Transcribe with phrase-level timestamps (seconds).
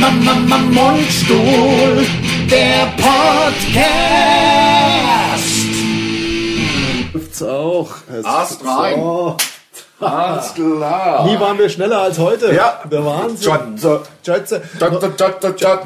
[0.00, 2.06] Mama, Mama, Mundstuhl,
[2.50, 3.90] der Podcast.
[7.12, 7.90] Läuft's auch.
[8.24, 8.98] Ast rein.
[8.98, 9.36] so.
[10.00, 11.26] Alles klar.
[11.26, 12.54] Nie waren wir schneller als heute.
[12.54, 12.80] Ja.
[12.90, 13.52] Der Wahnsinn.
[13.52, 13.76] Schatze.
[13.78, 14.00] Schatze.
[14.24, 14.62] Schatze.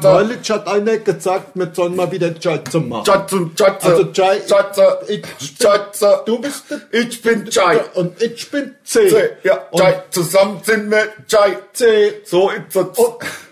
[0.01, 3.05] Neulich hat einer gesagt, wir sollen mal wieder Schatze machen.
[3.05, 3.87] Schatze, Schatze.
[3.87, 4.91] Also.
[5.07, 5.23] Ich-
[5.61, 6.21] Schatze.
[6.25, 7.79] Du bist der Ich bin Chai.
[7.93, 9.09] Und ich bin C.
[9.09, 9.29] C.
[9.43, 9.65] Ja.
[10.09, 11.07] Zusammen sind wir.
[11.73, 12.13] C.
[12.25, 12.87] So ist es.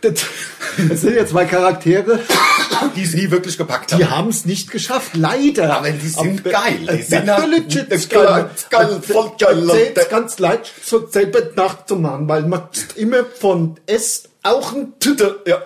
[0.01, 2.19] Das, sind jetzt zwei Charaktere,
[2.95, 4.09] Die es nie wirklich gepackt die haben.
[4.17, 5.11] haben es nicht geschafft.
[5.15, 5.77] Leider.
[5.77, 6.79] Aber die sind Aber- geil.
[6.81, 12.43] Die Äh, sind natürlich halt- geil, geil, voll geil, ganz leicht so selber nachzumachen, weil
[12.43, 12.63] man
[12.95, 15.39] immer von S auch ein Titel.
[15.47, 15.61] Ja.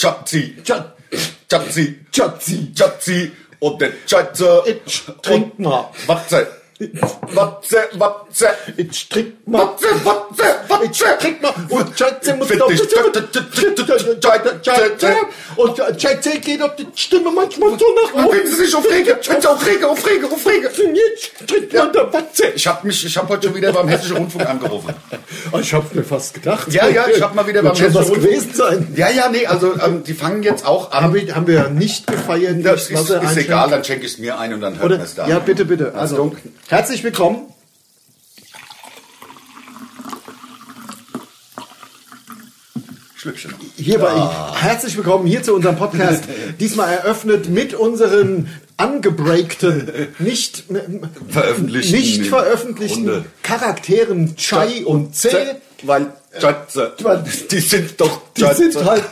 [0.00, 0.56] Schatz-
[1.50, 1.98] Schatzi.
[2.14, 2.72] Schatzi.
[2.76, 3.32] Schatzi.
[3.60, 4.62] Und der Schatze.
[4.66, 5.90] Ich trink mal.
[7.32, 7.76] Watze.
[7.94, 8.48] Watze.
[8.76, 9.62] Ich trink mal.
[9.62, 10.44] Watze, Watze,
[10.84, 11.04] Ich Watze.
[11.20, 11.52] trink mal.
[11.68, 12.94] Und Schatze muss ich- Schatze.
[15.56, 18.46] Und Schatze geht auf die Stimme manchmal so nach Wenn unten.
[18.46, 20.94] sie sich aufregen, wenn sie aufregen, aufregen, aufregen.
[20.94, 22.46] Jetzt trinkt man der Watze.
[22.54, 24.94] Ich habe mich, ich habe heute schon wieder beim Hessischen Rundfunk angerufen.
[25.60, 26.70] Ich hab's mir fast gedacht.
[26.72, 28.92] Ja, ja, ich hab mal wieder beim Hessischen gewesen sein.
[28.96, 31.04] Ja, ja, nee, also ähm, die fangen jetzt auch an.
[31.04, 32.64] Haben wir, wir nicht gefeiert.
[32.64, 34.96] Das ist, egal, dann schenke ich es mir ein und dann hört Oder?
[34.98, 35.26] man es da.
[35.26, 35.94] Ja, bitte, bitte.
[35.94, 36.36] Also, Achtung.
[36.68, 37.52] Herzlich willkommen.
[43.16, 43.52] Schlückchen.
[43.76, 44.12] Hier bei
[44.54, 46.24] Herzlich willkommen hier zu unserem Podcast.
[46.60, 50.64] Diesmal eröffnet mit unseren angebreakten, nicht
[51.28, 53.24] Veröffentlichten nicht veröffentlichten Runde.
[53.42, 55.30] Charakteren Chai und C.
[55.82, 58.70] Weil Schatze, Weil- die sind doch Die Schatze.
[58.70, 59.04] sind halt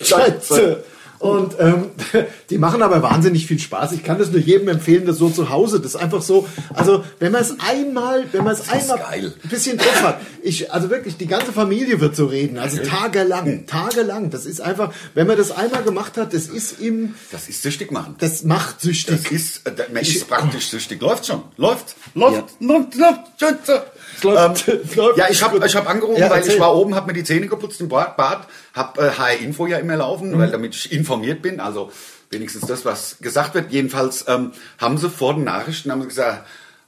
[0.00, 0.84] Schätze.
[1.20, 1.90] Und ähm,
[2.50, 3.92] die machen aber wahnsinnig viel Spaß.
[3.92, 5.78] Ich kann das nur jedem empfehlen, das so zu Hause.
[5.78, 6.48] Das ist einfach so.
[6.74, 9.34] Also wenn man es einmal, wenn man es einmal geil.
[9.44, 12.58] ein bisschen drauf hat, ich also wirklich die ganze Familie wird so reden.
[12.58, 12.84] Also Hm.
[12.88, 14.30] tagelang, tagelang.
[14.30, 17.92] Das ist einfach, wenn man das einmal gemacht hat, das ist im, Das ist süchtig
[17.92, 18.16] machen.
[18.18, 19.22] das macht süchtig.
[19.22, 21.02] Das ist, äh, man ist praktisch süchtig.
[21.02, 21.42] Läuft schon.
[21.58, 21.96] Läuft.
[22.14, 22.44] Läuft.
[22.60, 22.94] Läuft.
[22.94, 23.20] Läuft.
[23.38, 23.82] Schatze.
[24.22, 24.68] Läuft.
[24.68, 24.78] Ähm,
[25.16, 27.46] ja, ich habe ich hab angerufen, Ja, weil ich war oben, habe mir die Zähne
[27.46, 30.38] geputzt im Bad, habe äh, HR Info ja immer laufen, Mhm.
[30.38, 31.90] weil damit ich informiert bin, also
[32.30, 33.72] wenigstens das, was gesagt wird.
[33.72, 36.46] Jedenfalls ähm, haben sie vor den Nachrichten haben sie gesagt,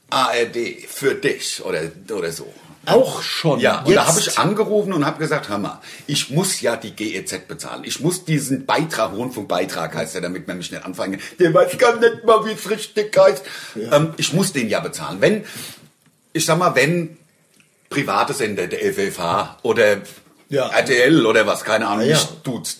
[0.09, 0.57] ARD
[0.87, 1.81] für dich oder,
[2.15, 2.47] oder so.
[2.85, 3.59] auch schon.
[3.59, 6.91] Ja, und da habe ich angerufen und habe gesagt, hör mal, ich muss ja die
[6.91, 7.83] GEZ bezahlen.
[7.85, 11.19] Ich muss diesen Beitrag, Rundfunkbeitrag heißt ja, damit man mich nicht anfangen.
[11.39, 13.43] Der weiß gar nicht mal, wie es richtig heißt.
[13.91, 15.17] Ähm, ich muss den ja bezahlen.
[15.19, 15.45] Wenn,
[16.33, 17.17] ich sag mal, wenn
[17.89, 19.97] private Sender, der FFH oder
[20.49, 20.67] Ja.
[20.69, 22.17] RTL oder was, keine Ahnung, Ja, ja.
[22.17, 22.79] nicht tut's,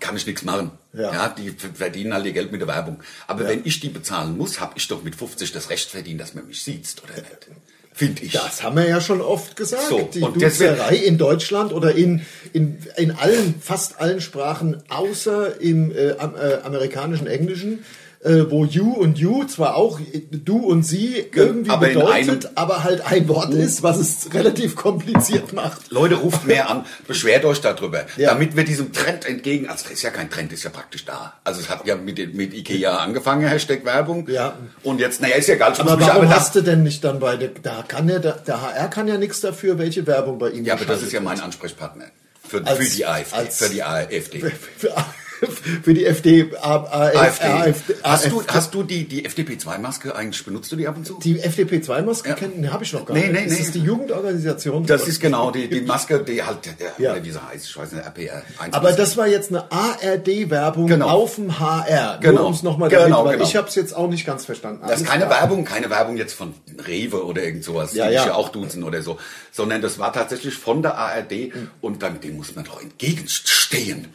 [0.00, 0.70] kann ich nichts machen.
[0.92, 1.12] Ja.
[1.12, 1.28] Ja.
[1.28, 3.00] die verdienen halt ihr Geld mit der Werbung.
[3.26, 6.34] Aber wenn ich die bezahlen muss, habe ich doch mit 50 das Recht verdient, dass
[6.34, 7.48] man mich sieht, oder nicht?
[7.92, 8.32] Finde ich.
[8.32, 9.88] Das haben wir ja schon oft gesagt.
[9.88, 15.60] So, die und Duzerei in Deutschland oder in, in, in allen, fast allen Sprachen, außer
[15.60, 17.84] im äh, äh, amerikanischen Englischen,
[18.24, 23.00] äh, wo you und you zwar auch du und sie irgendwie aber bedeutet, aber halt
[23.06, 25.90] ein Wort ist, was es relativ kompliziert macht.
[25.92, 28.30] Leute, ruft mehr an, beschwert euch darüber, Ja.
[28.30, 31.34] damit wir diesem Trend entgegen, also das ist ja kein Trend, ist ja praktisch da.
[31.44, 34.28] Also es hat ja mit, mit Ikea angefangen, Hashtag Werbung.
[34.28, 34.56] Ja.
[34.82, 37.36] Und jetzt, naja, ist ja egal, Aber warum aber hast du denn nicht dann bei
[37.36, 40.64] der, da kann ja, der, der HR kann ja nichts dafür, welche Werbung bei ihm
[40.64, 42.06] Ja, aber das ist ja mein Ansprechpartner.
[42.48, 44.40] Für, Als- für die AfD, als- für die AfD.
[44.40, 44.92] für, für
[45.86, 47.46] die FD, AfD.
[47.46, 47.94] AfD.
[48.02, 51.18] Hast du, hast du die, die FDP-2-Maske eigentlich, benutzt du die ab und zu?
[51.22, 52.34] Die FDP-2-Maske Ja.
[52.34, 53.32] kennen, habe ich noch gar Nee, nicht.
[53.32, 53.58] nee, ist nee.
[53.64, 54.86] das die Jugendorganisation?
[54.86, 56.58] Das ist genau die, die Maske, die halt,
[56.98, 57.22] Ja.
[57.22, 58.42] wie sie heißt, ich weiß nicht, RPR.
[58.58, 61.08] 1 Aber das war jetzt eine ARD-Werbung Genau.
[61.08, 62.18] auf dem HR.
[62.20, 62.40] Genau.
[62.40, 63.44] Nur um's noch mal Genau, damit, genau.
[63.48, 64.82] ich habe es jetzt auch nicht ganz verstanden.
[64.86, 65.40] Das ist keine klar.
[65.42, 66.54] Werbung, keine Werbung jetzt von
[66.86, 68.26] Rewe oder irgend sowas, Ja, die ja.
[68.26, 69.18] ja auch duzen oder so,
[69.52, 74.08] sondern das war tatsächlich von der ARD und dann dem muss man doch entgegenstehen.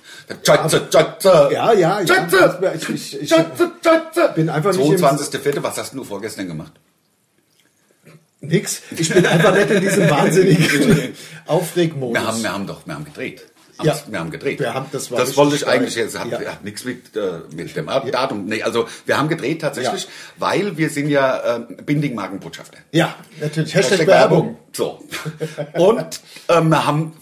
[0.46, 0.88] Schatze,
[1.22, 2.08] Schatze, Ja, ja, ja.
[2.08, 4.32] Schatze, Ich- ich- ich- Schatze, Schatze.
[4.36, 6.74] bin einfach nicht im- 22.04., was hast du vorgestern gemacht?
[8.42, 8.82] Nix.
[8.98, 11.14] Ich bin einfach nicht in diesem wahnsinnigen
[11.46, 12.14] Aufregmodus.
[12.22, 13.46] Wir haben, wir haben doch, wir haben gedreht.
[13.78, 13.98] Am- Ja.
[14.06, 14.60] Wir haben gedreht.
[14.60, 16.40] Wir haben- das war das wollte ich eigentlich jetzt, hat, Ja.
[16.52, 18.46] hat nichts mit, äh, mit dem Datum.
[18.46, 20.08] Nee, also wir haben gedreht tatsächlich,
[20.38, 22.78] weil wir sind ja ähm, Binding-Markenbotschafter.
[22.92, 23.74] Ja, natürlich.
[23.74, 24.58] Hashtag, Hashtag Werbung.
[24.74, 25.02] So.
[25.76, 26.20] Und
[26.50, 27.14] ähm, wir haben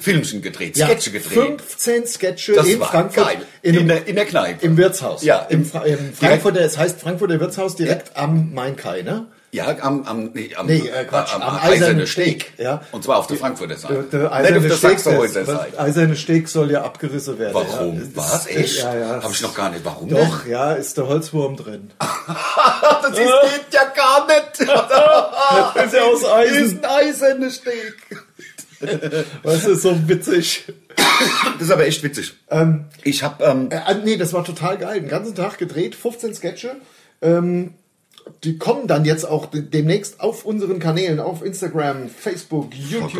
[0.00, 1.32] Filmchen gedreht, Ja, Sketche gedreht.
[1.32, 3.24] 15 Sketche Das in Frankfurt.
[3.26, 3.36] geil.
[3.62, 4.64] In, In einem- der- in der Kneipe.
[4.66, 5.22] Im Wirtshaus.
[5.22, 9.26] Ja, Im, im- Fra im Frankfurter, es heißt Frankfurter Wirtshaus direkt am Main-Kai, ne?
[9.52, 12.42] Ja, am, am, nee, am, Nee, äh, Quatsch, am, am Eisernen Eisernen Steg.
[12.52, 12.82] Steg, ja.
[12.92, 13.94] Und zwar auf der Frankfurter Seite.
[13.94, 15.78] Der, der Nicht eiserne auf der Sachsenhäuser Seite.
[15.80, 17.54] eiserne Steg soll ja abgerissen werden.
[17.54, 17.96] Warum?
[17.96, 18.00] Ja.
[18.14, 18.46] Das Was?
[18.46, 18.78] Echt?
[18.78, 19.08] Ja, ja.
[19.24, 19.84] Habe ich noch gar nicht.
[19.84, 21.90] Warum Doch, ja, ist der Holzwurm drin.
[21.98, 24.70] das ist, geht ja gar nicht.
[25.74, 26.64] Das ist ja aus Eisen.
[26.66, 27.96] ist ein eiserner Steg.
[29.42, 30.64] Das ist so witzig.
[31.58, 32.34] Das ist aber echt witzig.
[33.04, 35.00] ich habe ähm, Äh, nee, das war total geil.
[35.00, 36.76] Den ganzen Tag gedreht, 15 Sketche.
[37.22, 37.74] Ähm,
[38.44, 43.12] die kommen dann jetzt auch de- demnächst auf unseren Kanälen, auf Instagram, Facebook, YouTube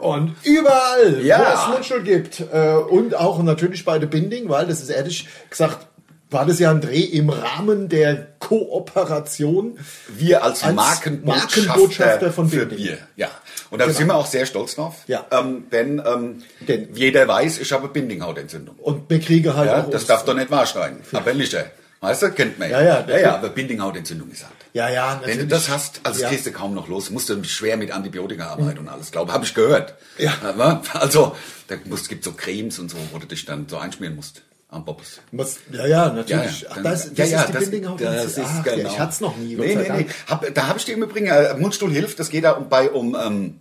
[0.00, 1.38] und überall, Ja.
[1.38, 2.40] wo es Mundschul gibt.
[2.52, 5.87] Äh, und auch natürlich bei The Binding, weil das ist ehrlich gesagt,
[6.30, 9.78] war das ja ein Dreh im Rahmen der Kooperation.
[10.08, 12.66] wir als, Als Markenbotschafter, Markenbotschafter von für.
[12.66, 12.98] Bier.
[13.16, 13.28] Ja.
[13.70, 13.98] Und da Genau.
[13.98, 14.96] sind wir auch sehr stolz drauf.
[15.06, 15.26] Ja.
[15.30, 18.76] Ähm, denn, ähm, Denn- jeder weiß, ich habe Bindinghautentzündung.
[18.76, 21.00] Und wir kriegen halt Ja, auch das darf doch nicht wahr sein.
[21.12, 21.66] Aber Licher.
[22.00, 24.52] Weißt du, kennt man Ja, ja, ja, ja, aber Bindinghautentzündung ist halt.
[24.72, 25.48] Ja, ja, Wenn du natürlich.
[25.50, 26.30] das hast, also Ja.
[26.30, 27.10] gehst du kaum noch los.
[27.10, 29.94] Musst du schwer mit Antibiotika arbeiten und alles, glaube habe ich gehört.
[30.16, 30.32] Ja.
[30.44, 31.34] Aber, also,
[31.66, 34.84] da muss, gibt so Cremes und so, wo du dich dann so einschmieren musst am
[34.84, 35.20] Bobbes.
[35.32, 36.60] Was, ja, ja, natürlich.
[36.62, 36.74] Ja, ja.
[36.78, 38.00] Ach, das, das ja, ist die Bindinghaut.
[38.00, 38.88] Das ist Ach, genau.
[38.90, 39.54] ich hatte es noch nie.
[39.56, 40.06] Nee, nee, nee.
[40.26, 42.90] Hab, da habe ich dir im Übrigen, äh, Mundstuhl hilft, das geht da um, bei
[42.90, 43.60] um ähm,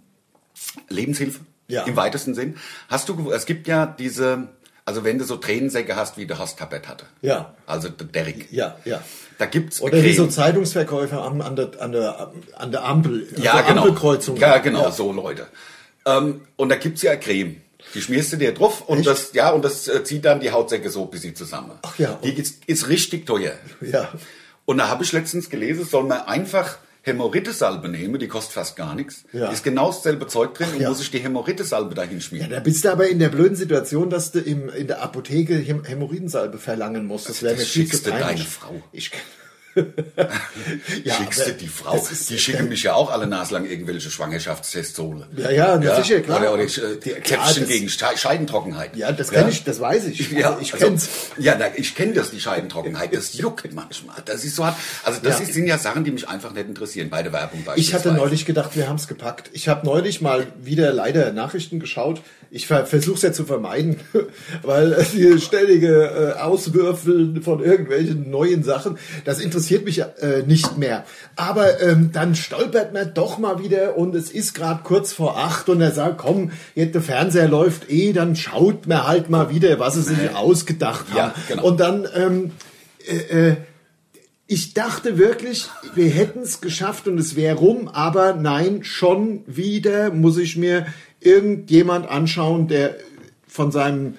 [0.89, 1.83] Lebenshilfe Ja.
[1.83, 2.55] im weitesten Sinn.
[2.89, 4.49] Hast du, es gibt ja diese,
[4.85, 7.05] also wenn du so Tränensäcke hast, wie der Horst Tappert hatte.
[7.21, 7.53] Ja.
[7.65, 8.51] Also der Derrick.
[8.51, 9.01] Ja, ja.
[9.37, 10.31] Da gibt's Oder wie so Creme.
[10.31, 13.27] Zeitungsverkäufer am, an, der, an, der, an der Ampel.
[13.37, 13.81] Ja, also genau.
[13.83, 14.37] Ampelkreuzung.
[14.37, 14.91] Ja, genau, Ja.
[14.91, 15.47] so Leute.
[16.05, 17.61] Ähm, und da gibt's ja Creme.
[17.93, 19.07] Die schmierst du dir drauf und Echt?
[19.07, 21.71] das, ja, und das äh, zieht dann die Hautsäcke so bis sie zusammen.
[21.81, 22.19] Ach ja.
[22.23, 23.53] Die ist, ist richtig teuer.
[23.81, 24.09] Ja.
[24.65, 28.93] Und da habe ich letztens gelesen, soll man einfach Hämorrhoidesalbe nehmen, die kostet fast gar
[28.93, 29.23] nichts.
[29.31, 29.49] Ja.
[29.49, 30.89] Ist genau dasselbe Zeug drin und ja.
[30.89, 32.49] muss ich die Hämorrhoidesalbe dahin Ja, schmieren.
[32.49, 35.85] da bist du aber in der blöden Situation, dass du im, in der Apotheke Häm
[35.85, 37.29] Hämorrhoidensalbe verlangen musst.
[37.29, 38.21] Das wäre das mir viel zu peinlich.
[38.27, 38.81] deine Frau.
[38.91, 39.11] Ich,
[41.05, 42.05] Schickst du die Frau?
[42.29, 45.23] Die schicken mich ja auch alle naslang irgendwelche Schwangerschaftstests holen.
[45.35, 46.39] Ja, ja, na sicher, klar.
[46.41, 48.95] Oder, oder äh, Die- klar, Käpfchen das- gegen Schei- Scheidentrockenheit.
[48.95, 50.31] Ja, das kenn ich, das weiß ich.
[50.37, 51.09] Ja, Also ich also, kenn's.
[51.37, 53.13] Ja, na, ich kenne das, die Scheidentrockenheit.
[53.15, 54.17] Das juckt manchmal.
[54.25, 54.75] Das ist so hart.
[55.03, 55.45] Also das Ja.
[55.45, 58.09] ist, sind ja Sachen, die mich einfach nicht interessieren bei der Werbung Ich beispielsweise.
[58.11, 59.49] hatte neulich gedacht, wir haben es gepackt.
[59.53, 62.21] Ich habe neulich mal wieder leider Nachrichten geschaut.
[62.49, 63.99] Ich ver versuche es ja zu vermeiden,
[64.63, 70.77] weil äh, die ständige äh, Auswürfeln von irgendwelchen neuen Sachen, das interessiert mich äh, nicht
[70.77, 71.05] mehr.
[71.35, 75.69] Aber ähm, dann stolpert man doch mal wieder und es ist gerade kurz vor acht
[75.69, 79.79] und er sagt, komm, jetzt der Fernseher läuft eh, dann schaut man halt mal wieder,
[79.79, 81.17] was sie sich ausgedacht haben.
[81.17, 81.63] Ja, genau.
[81.65, 82.51] Und dann ähm,
[83.07, 83.55] äh, äh,
[84.47, 90.11] ich dachte wirklich, wir hätten es geschafft und es wäre rum, aber nein, schon wieder
[90.11, 90.87] muss ich mir
[91.19, 92.95] irgendjemand anschauen, der
[93.47, 94.15] von seinem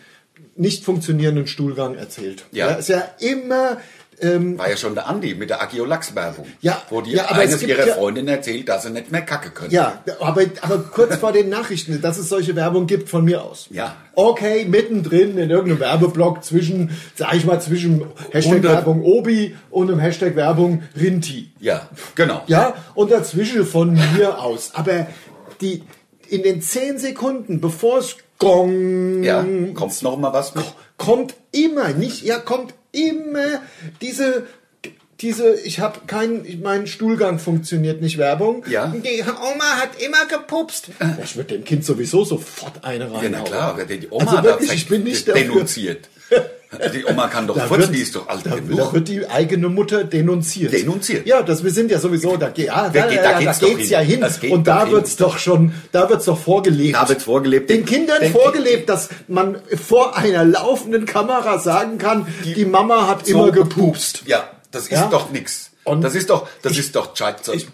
[0.54, 2.44] nicht funktionierenden Stuhlgang erzählt.
[2.52, 2.72] Ja.
[2.72, 3.78] ist ja immer
[4.20, 6.46] ähm, War ja schon der Andi mit der Agiolax-Werbung.
[6.60, 9.22] Ja, Wo die ja, aber es eines ihrer ja- Freundinnen erzählt, dass sie nicht mehr
[9.22, 9.70] kacke können.
[9.70, 13.66] Ja, aber, aber kurz vor den Nachrichten, dass es solche Werbung gibt von mir aus.
[13.70, 13.96] Ja.
[14.14, 19.90] Okay, mittendrin in irgendeinem Werbeblock zwischen, sag ich mal, zwischen Hashtag Hundert- Werbung Obi und
[19.90, 21.52] einem Hashtag Werbung Rinti.
[21.60, 22.42] Ja, genau.
[22.46, 24.70] Ja, und dazwischen von mir aus.
[24.74, 25.06] Aber
[25.60, 25.82] die,
[26.28, 29.44] in den zehn Sekunden, bevor es gong, Ja,
[29.74, 30.64] kommt noch mal was mit?
[30.96, 33.62] kommt immer, nicht, ja, kommt immer
[34.00, 34.46] diese,
[35.20, 38.64] diese, ich habe keinen, mein Stuhlgang funktioniert nicht Werbung.
[38.68, 38.86] Ja.
[38.88, 40.88] Die Oma hat immer gepupst.
[41.24, 43.24] Ich würde dem Kind sowieso sofort eine rein.
[43.24, 46.08] Ja, na klar, die Oma Also hat wirklich, ich bin nicht denunziert.
[46.94, 48.76] Die Oma kann doch Da wird- die ist doch alt da, genug.
[48.76, 50.70] da wird die eigene Mutter denunziert.
[50.74, 51.26] Denunziert.
[51.26, 53.58] Ja, das, wir sind ja sowieso, da, ja, Da da, geht- da, da da geht's
[53.60, 53.88] geht's, hin.
[53.88, 54.26] ja hin.
[54.38, 54.92] Geht Und da hin.
[54.92, 56.94] wird's doch schon, da wird's doch vorgelebt.
[56.94, 57.70] Da wird's vorgelebt.
[57.70, 63.24] Den Kindern Den- vorgelebt, dass man vor einer laufenden Kamera sagen kann, die, Mama hat
[63.26, 64.24] So immer gepupst.
[64.26, 65.06] Ja, das ist Ja?
[65.06, 65.70] doch nix.
[65.84, 67.54] Und das ist doch, das ist doch Scheiße.
[67.54, 67.66] Ich,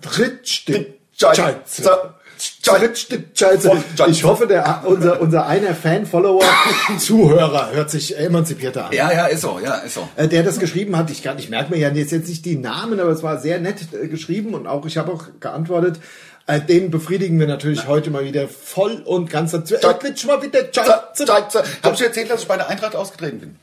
[0.00, 0.96] Drittstück
[3.34, 3.70] Scheiße.
[4.08, 6.42] Ich hoffe, der, unser, unser einer Fan, Follower,
[6.98, 8.92] Zuhörer hört sich emanzipierter an.
[8.92, 10.08] Ja, ja, ist so, ja, ist so.
[10.16, 12.98] Äh, der das geschrieben hat, ich, kann, ich merke mir ja jetzt, nicht die Namen,
[12.98, 16.00] aber es war sehr nett äh, geschrieben und auch ich habe auch geantwortet.
[16.46, 19.76] Äh, den befriedigen wir natürlich heute mal wieder voll und ganz dazu.
[19.76, 19.80] Äh,
[20.26, 21.26] mal wieder, Scheiße.
[21.26, 21.64] Scheiße.
[21.82, 23.56] Hab ich erzählt, dass ich bei der Eintracht ausgetreten bin?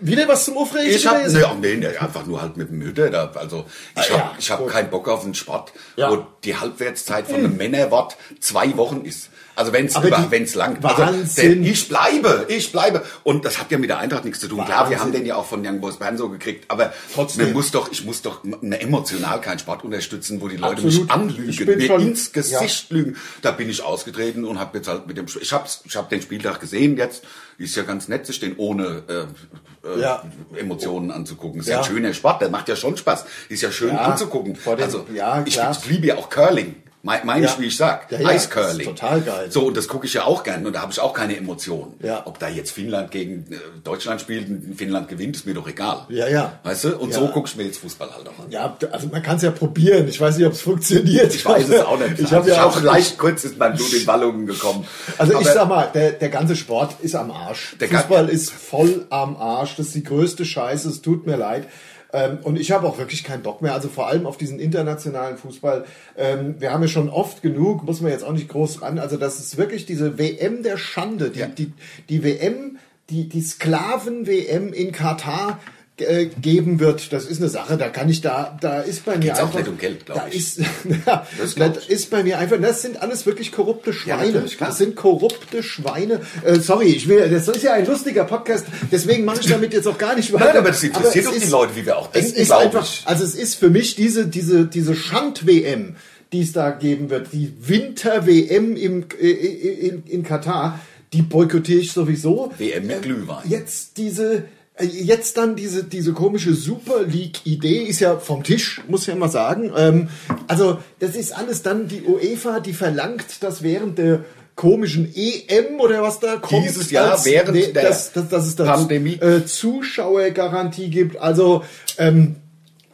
[0.00, 3.10] Wieder was zum Aufregen Ich habe nee, nee, nee, einfach nur halt mit dem Mütter.
[3.10, 3.64] Da, also
[3.96, 6.10] ich Ah, habe ja, ich hab keinen Bock auf einen Sport, Ja.
[6.10, 6.18] Hm.
[6.18, 9.28] wo die Halbwertszeit von einem Männerwort zwei Wochen ist.
[9.56, 9.94] Also wenn es
[10.30, 10.82] wenn's lang.
[10.82, 11.62] Also, Wahnsinn.
[11.64, 13.02] der, ich bleibe, ich bleibe.
[13.24, 14.64] Und das hat ja mit der Eintracht nichts zu tun.
[14.64, 15.00] Klar, wir Wahnsinn.
[15.00, 16.64] haben den ja auch von Young Boys Bern so gekriegt.
[16.68, 17.46] Aber Trotzdem.
[17.46, 21.02] man muss doch, ich muss doch m- emotional keinen Sport unterstützen, wo die Leute Absolut.
[21.02, 23.16] mich anlügen, mir schon- ins Gesicht lügen.
[23.42, 26.22] Da bin ich ausgetreten und habe jetzt halt mit dem, ich habe ich hab den
[26.22, 27.22] Spieltag gesehen jetzt.
[27.60, 30.24] Ist ja ganz nett, sich den ohne äh, äh, Ja.
[30.56, 31.60] Emotionen anzugucken.
[31.60, 31.78] Ist ja.
[31.78, 33.26] Ein schöner Sport, der macht ja schon Spaß.
[33.50, 34.56] Ist ja schön Ja, anzugucken.
[34.56, 36.76] vor dem- also ja, ich, ich liebe ja auch Curling.
[37.02, 37.58] Meine mein ich, Ja.
[37.58, 38.12] wie ich sag.
[38.12, 38.84] Ja, ja, Eiscurling.
[38.86, 39.46] total geil.
[39.50, 41.94] So, und das gucke ich ja auch gern und da habe ich auch keine Emotionen.
[42.02, 42.26] Ja.
[42.26, 46.04] Ob da jetzt Finnland gegen äh, Deutschland spielt und Finnland gewinnt, ist mir doch egal.
[46.10, 46.58] Ja, ja.
[46.62, 46.98] Weißt du?
[46.98, 47.20] Und Ja.
[47.20, 48.50] so gucke ich mir jetzt Fußball halt auch an.
[48.50, 50.08] Ja, also man kann es ja probieren.
[50.08, 51.34] Ich weiß nicht, ob es funktioniert.
[51.34, 52.18] Ich weiß es auch nicht.
[52.18, 54.86] Ich habe ich ja auch leicht kurz ist mein Blut in Wallungen gekommen.
[55.16, 57.76] Also ich Aber- sag mal, der, der ganze Sport ist am Arsch.
[57.80, 59.76] Der Fußball ist voll am Arsch.
[59.76, 60.88] Das ist die größte Scheiße.
[60.90, 61.66] Es tut mir leid.
[62.12, 63.74] Ähm, und ich habe auch wirklich keinen Bock mehr.
[63.74, 65.84] Also vor allem auf diesen internationalen Fußball.
[66.16, 68.98] Ähm, wir haben ja schon oft genug, muss man jetzt auch nicht groß ran.
[68.98, 71.30] Also das ist wirklich diese WM der Schande.
[71.30, 71.46] Die, Ja.
[71.46, 71.72] die,
[72.08, 72.78] die WM,
[73.10, 75.58] die, die Sklaven-WM in Katar
[76.02, 79.24] äh, geben wird, das ist eine Sache, da kann ich da, da ist bei mir
[79.26, 80.36] geht's auch einfach, nicht um Geld, glaub da ich.
[80.36, 80.58] ist,
[81.06, 84.42] ja, Das das ist bei mir einfach, das sind alles wirklich korrupte Schweine.
[84.42, 84.70] klar.
[84.70, 86.20] das sind korrupte Schweine.
[86.44, 89.86] Äh, sorry, ich will, das ist ja ein lustiger Podcast, deswegen mache ich damit jetzt
[89.88, 90.46] auch gar nicht weiter.
[90.46, 92.46] Nein, aber das interessiert es doch die ist- Leute, wie wir auch Es denken, ist
[92.48, 93.02] glaub einfach, ich.
[93.06, 95.96] also es ist für mich diese, diese, diese Schand-WM,
[96.32, 100.80] die es da geben wird, die Winter-WM im, äh, in, in Katar,
[101.12, 102.52] die boykottiere ich sowieso.
[102.56, 103.42] WM mit Glühwein.
[103.48, 104.42] Jetzt diese, äh,
[104.82, 109.30] jetzt dann diese, diese komische Super League-Idee ist ja vom Tisch, muss ich ja mal
[109.30, 109.72] sagen.
[109.76, 110.08] Ähm,
[110.46, 116.02] also, das ist alles dann die UEFA, die verlangt, dass während der komischen EM oder
[116.02, 119.14] was da kommt, Dieses Jahr während der dass, dass, dass es da Pandemie.
[119.14, 121.16] Äh, Zuschauergarantie gibt.
[121.16, 121.64] Also,
[121.96, 122.36] ähm,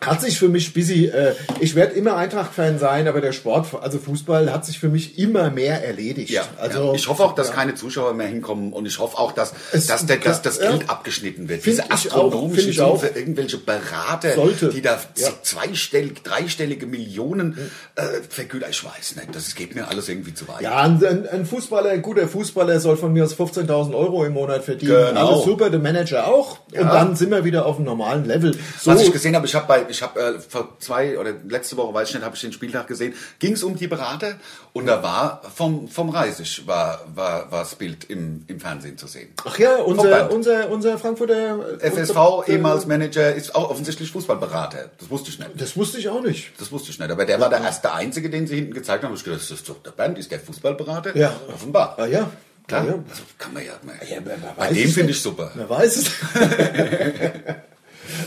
[0.01, 3.99] hat sich für mich busy, äh, ich werde immer Eintracht-Fan sein, aber der Sport, also
[3.99, 6.31] Fußball, hat sich für mich immer mehr erledigt.
[6.31, 6.93] Ja, also, ja.
[6.95, 7.55] ich hoffe auch, dass ja.
[7.55, 10.59] keine Zuschauer mehr hinkommen und ich hoffe auch, dass, Es- dass, der, dass das.
[10.61, 11.65] Geld abgeschnitten wird.
[11.65, 14.69] Diese astronomischen ich Summen für irgendwelche Berater, Sollte.
[14.69, 14.99] die da
[15.43, 17.59] zweistellig, dreistellige Millionen
[17.95, 18.69] äh, vergüten.
[18.71, 20.61] Ich weiß nicht, das geht mir alles irgendwie zu weit.
[20.63, 24.65] Ja, ein, ein- Fußballer, ein guter Fußballer soll von mir aus 15.000 Euro im Monat
[24.65, 25.07] verdienen.
[25.09, 25.29] Genau.
[25.35, 26.59] Alles super, der Manager auch.
[26.73, 28.57] Und dann sind wir wieder auf einem normalen Level.
[28.81, 31.77] So, Was ich gesehen habe, ich habe bei, ich habe äh, vor zwei oder letzte
[31.77, 34.35] Woche, weiß ich nicht, habe ich den Spieltag gesehen, ging es um die Berater
[34.73, 39.07] und da war vom vom Reisig war war war das Bild im im Fernsehen zu
[39.07, 39.29] sehen.
[39.45, 41.79] ach ja, unser, unser, unser Frankfurter...
[41.81, 44.91] FSV, unser- ehemals Manager, ist auch offensichtlich Fußballberater.
[44.99, 45.51] Das wusste ich nicht.
[45.57, 46.53] Das wusste ich auch nicht.
[46.59, 47.11] Das wusste ich nicht.
[47.11, 49.15] Aber der war der erste Einzige, den sie hinten gezeigt haben.
[49.15, 51.17] Ich gedacht, das ist doch der Bernd, ist der Fußballberater?
[51.17, 51.35] Ja.
[51.53, 51.95] Offenbar.
[51.99, 52.31] Ah ja.
[52.67, 52.85] Klar.
[52.85, 52.99] Ja, ja.
[53.09, 53.73] Also kann man ja.
[53.83, 55.51] Man, Ja, wer bei dem finde ich super.
[55.55, 56.11] Wer weiß es.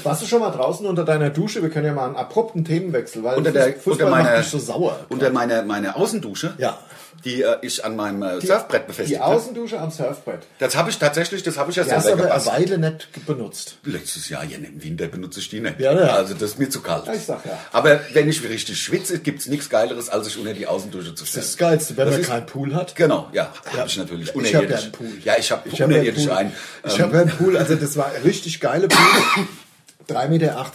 [0.03, 1.61] Warst du schon mal draußen unter deiner Dusche?
[1.61, 4.47] Wir können ja mal einen abrupten Themenwechsel, weil Unter der, Fußball unter meiner, macht mich
[4.47, 4.99] so sauer.
[5.09, 6.77] unter meiner, meiner Außendusche, Ja.
[7.25, 9.35] die äh, ich an meinem äh, Surfbrett befestigt Die habe.
[9.35, 10.47] Außendusche am Surfbrett.
[10.59, 12.69] Das habe ich tatsächlich, das habe ich ja Die selber aber eine.
[12.69, 13.77] Weile nicht benutzt.
[13.83, 15.79] Letztes Jahr, ja, im Winter benutze ich die nicht.
[15.79, 16.13] Ja, ja.
[16.13, 17.07] Also das ist mir zu kalt.
[17.07, 17.57] Ja, ich sag ja.
[17.73, 21.41] Aber wenn ich richtig schwitze, gibt's nichts Geileres, als sich unter die Außendusche zu stellen.
[21.41, 22.95] Das ist das Geilste, wenn Das man ist- keinen Pool hat.
[22.95, 24.33] Genau, ja, habe ich natürlich.
[24.35, 25.07] Ich habe ja einen Pool.
[25.23, 26.37] Ja, ich habe Ich habe unerirdisch einen Pool.
[26.37, 26.53] einen.
[26.87, 28.97] Ich Ähm, habe einen Pool, also das war richtig geile Pool.
[30.09, 30.67] 3,80 Meter.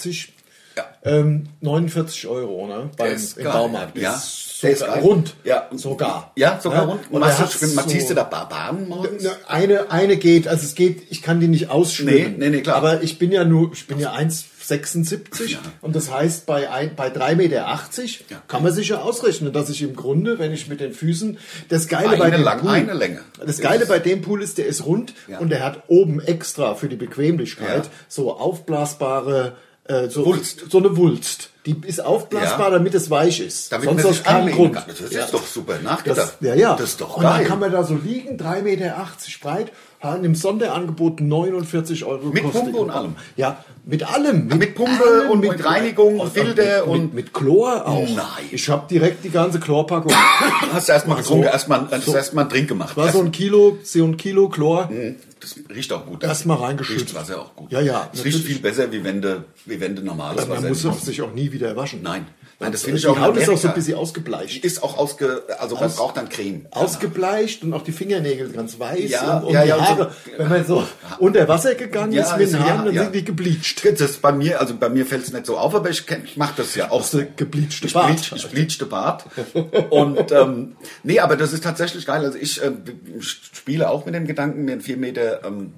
[0.77, 0.85] Ja.
[1.05, 2.91] Ähm, 49 Euro, ne?
[2.97, 3.45] Beim, Im.
[3.45, 3.97] Baumarkt.
[3.97, 4.21] Ja.
[4.63, 5.35] Der ist rund.
[5.45, 5.69] Ja.
[5.73, 6.33] Sogar.
[6.37, 6.89] Ja, sogar Ja.
[6.89, 7.01] rund.
[7.11, 9.23] Und machst er du, so- du da Ba- Bahn morgens?
[9.23, 12.39] Ne, Eine, eine geht, also es geht, ich kann die nicht ausschwimmen.
[12.39, 12.77] Nee, nee, nee, klar.
[12.77, 14.13] Aber ich bin ja nur, ich bin ja
[14.69, 18.43] 1,76 und das heißt, bei, ein, bei 3,80 Meter Ja.
[18.49, 21.89] kann man sich ja ausrechnen, dass ich im Grunde, wenn ich mit den Füßen, das
[21.89, 23.21] Geile Eine bei dem Lang- Pool, eine Länge.
[23.45, 25.39] Das Geile bei dem Pool ist, der ist rund Ja.
[25.39, 27.91] und der hat oben extra für die Bequemlichkeit Ja.
[28.09, 29.53] so aufblasbare,
[29.85, 30.65] äh, so, Wulst.
[30.71, 31.51] so eine Wulst.
[31.67, 32.79] Die ist aufblasbar, Ja.
[32.79, 33.73] damit es weich ist.
[33.73, 34.75] Damit Sonst aus anlegen Grund.
[34.75, 34.85] kann.
[34.87, 35.27] Das ist Ja.
[35.31, 36.37] doch super Das, nachgedacht.
[36.41, 36.77] ja, ja.
[36.77, 37.39] Das ist doch und geil.
[37.39, 39.07] dann kann man da so liegen, 3,80 Meter
[39.41, 39.73] breit,
[40.05, 42.63] haben im Sonderangebot 49 Euro Mit gekostet.
[42.65, 43.17] Pumpe und allem?
[43.37, 44.47] Ja, mit allem.
[44.49, 48.09] Mit Pumpe und mit Reinigung, und, Filter und und- mit, mit Chlor auch.
[48.09, 48.25] Nein.
[48.53, 50.13] Ich habe direkt die ganze Chlorpackung.
[50.73, 51.23] Hast du erstmal So.
[51.23, 52.97] getrunken, erstmal hast du erstmal einen Trink gemacht.
[52.97, 54.89] War so ein Kilo, so ein Kilo Chlor.
[55.41, 56.23] Das riecht auch gut.
[56.23, 57.03] Erstmal reingeschüttet.
[57.07, 57.71] Riecht Wasser auch gut.
[57.73, 60.69] Ja, ja, Es riecht viel besser, wie wenn du, wie wenn du normales Man Wasser
[60.69, 61.05] muss nimmst.
[61.05, 62.01] sich auch nie wieder waschen.
[62.03, 62.27] Nein.
[62.61, 64.65] Nein, das Die finde ich auch in Haut ist auch so ein bisschen ausgebleicht.
[64.65, 66.67] Ist auch ausge, also man braucht dann Creme.
[66.71, 70.13] Ausgebleicht und auch die Fingernägel ganz weiß Ja, und, und ja, die ja, so- Haare,
[70.37, 70.85] wenn man so
[71.19, 73.03] unter Wasser gegangen Ja, ist mit den Haaren, ja, dann ja.
[73.03, 73.85] sind die gebleicht.
[73.85, 76.37] Das ist bei mir, also bei mir fällt es nicht so auf, aber ich, ich
[76.37, 77.01] mache das ja auch.
[77.01, 78.07] Hast du gebleachte ich Bart?
[78.07, 79.25] bleach, ich bleachte Bart.
[79.91, 82.25] Und ähm, nee, aber das ist tatsächlich geil.
[82.25, 82.71] Also ich äh,
[83.21, 85.75] spiele auch mit dem Gedanken, mir einen 4 Meter ähm,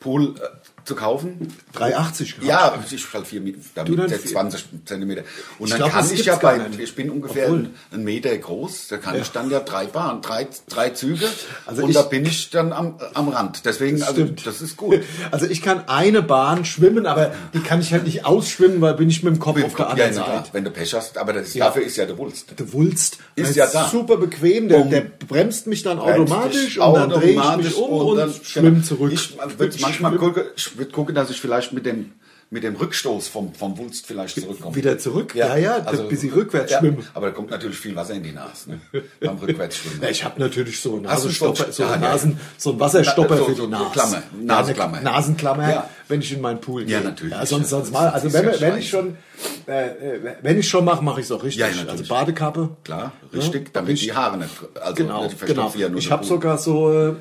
[0.00, 1.52] Pool äh, zu kaufen.
[1.74, 2.44] 380 Grad.
[2.46, 3.40] Ja, ich halt vier
[3.74, 5.22] damit vier- 20 Zentimeter.
[5.58, 7.70] Und Ich dann glaub, kann das ich ja bei, ich bin ungefähr Obwohl.
[7.92, 11.26] einen Meter groß, da kann ich dann ja drei Bahnen, drei, drei Züge
[11.66, 13.64] Also und ich- da bin ich dann am, am Rand.
[13.64, 14.46] Deswegen, also Stimmt.
[14.46, 15.00] das ist gut.
[15.30, 19.08] Also ich kann eine Bahn schwimmen, aber die kann ich halt nicht ausschwimmen, weil bin
[19.10, 20.48] ich mit dem Kopf auf der ja, anderen na klar, Seite.
[20.52, 21.66] wenn du Pech hast, aber das, Ja.
[21.66, 22.58] dafür ist ja der Wulst.
[22.58, 23.88] Der Wulst Ist das ja da.
[23.88, 27.90] super bequem, der, der bremst mich dann Bremst automatisch und dann drehe ich mich um
[27.90, 28.82] und, dann- schwimme genau.
[28.84, 29.12] zurück.
[29.12, 32.12] Ich würde manchmal gucken, ich würde gucken, dass ich vielleicht mit dem
[32.52, 34.74] mit dem Rückstoß vom, vom Wulst vielleicht zurückkommen.
[34.74, 35.36] Wieder zurück?
[35.36, 37.06] Ja, ja, bis sie rückwärts ja, schwimmen.
[37.14, 38.80] Aber da kommt natürlich viel Wasser in die Nase, ne?
[39.20, 40.02] beim Rückwärtsschwimmen.
[40.02, 42.08] Ja, ich habe natürlich so einen Nasenstopper, so, ja, einen ja.
[42.08, 43.90] Nasen, so einen Wasserstopper Na, so- für die Nase.
[43.92, 45.00] Klammer, Ja, Nasenklammer.
[45.00, 45.90] Nasenklammer, Ja.
[46.10, 46.96] Wenn ich in meinen Pool gehe.
[46.96, 47.32] Ja, natürlich.
[47.32, 49.16] Ja, sonst, sonst Das mal, also wenn, wenn ich schon,
[49.66, 49.86] äh,
[50.16, 51.60] äh, wenn ich schon mache, mache ich es auch richtig.
[51.60, 51.90] Ja, natürlich.
[51.90, 52.68] also Badekappe.
[52.84, 54.50] Klar, richtig, damit die Haare nicht,
[54.80, 55.82] also Genau, die verstopfen genau.
[55.84, 57.14] ja nur Ich habe sogar so, äh,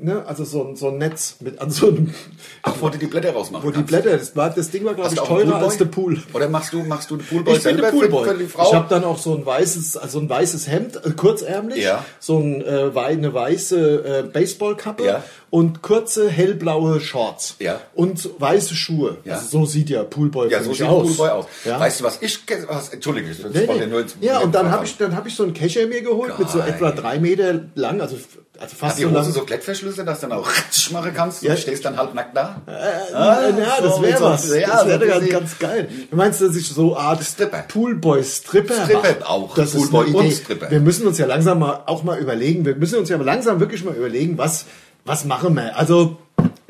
[0.00, 2.14] ne, also so, ein- so ein Netz mit an so einem,
[2.62, 3.88] Ach, wo du die Blätter rausmachen wo die kannst.
[3.88, 5.86] Blätter, das, war, das Ding war glaube ich teurer als der?
[5.86, 6.22] Pool.
[6.32, 8.28] Oder machst du, machst du den Poolboy Ich bin der selber für- Poolboy.
[8.28, 8.68] für die Frau?
[8.68, 12.04] Ich habe dann auch so ein weißes, also ein weißes Hemd, äh, kurzärmlich, Ja.
[12.20, 15.24] so ein, äh, eine weiße äh, Baseballkappe Ja.
[15.50, 17.80] Und kurze hellblaue Shorts Ja.
[17.94, 19.16] und weiße Schuhe.
[19.24, 19.34] Ja.
[19.34, 21.06] Also so sieht ja Poolboy Ja, so sieht aus.
[21.06, 21.46] Poolboy aus.
[21.64, 21.80] Ja.
[21.80, 22.38] Weißt du, was ich,
[22.68, 23.86] was, Entschuldige, ich Nee, nee.
[23.86, 26.50] nur Ja, und dann habe ich, dann hab ich so einen Kescher mir geholt mit
[26.50, 26.68] so Geil.
[26.70, 28.26] etwa drei Meter lang, also, also
[28.60, 29.22] Hat fast die so lang.
[29.24, 31.52] Hose so Klettverschlüsse, dass du dann auch ratsch machen kannst Ja.
[31.52, 32.60] und stehst dann halb nackt da?
[32.66, 34.48] ja, das so, wäre so, was.
[34.54, 35.88] ja, das wäre so ganz, ganz geil.
[36.10, 37.64] Du meinst, dass ich so Art Stripper.
[37.68, 39.28] Poolboy-Stripper Stripper mache?
[39.28, 39.54] auch.
[39.54, 40.34] Das ist Poolboy eine und Idee.
[40.34, 40.70] Stripper.
[40.70, 42.64] Wir müssen uns ja langsam mal auch mal überlegen.
[42.64, 44.66] Wir müssen uns ja langsam wirklich mal überlegen, was,
[45.08, 45.76] was machen wir?
[45.76, 46.18] Also,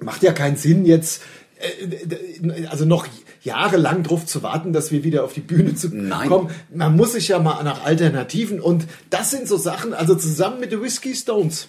[0.01, 1.23] macht ja keinen Sinn jetzt,
[1.59, 3.07] äh, also noch
[3.43, 6.29] jahrelang drauf zu warten, dass wir wieder auf die Bühne zu Nein.
[6.29, 6.51] kommen.
[6.73, 10.73] Man muss sich ja mal nach Alternativen und das sind so Sachen, also zusammen mit
[10.73, 11.69] den Whiskey Stones.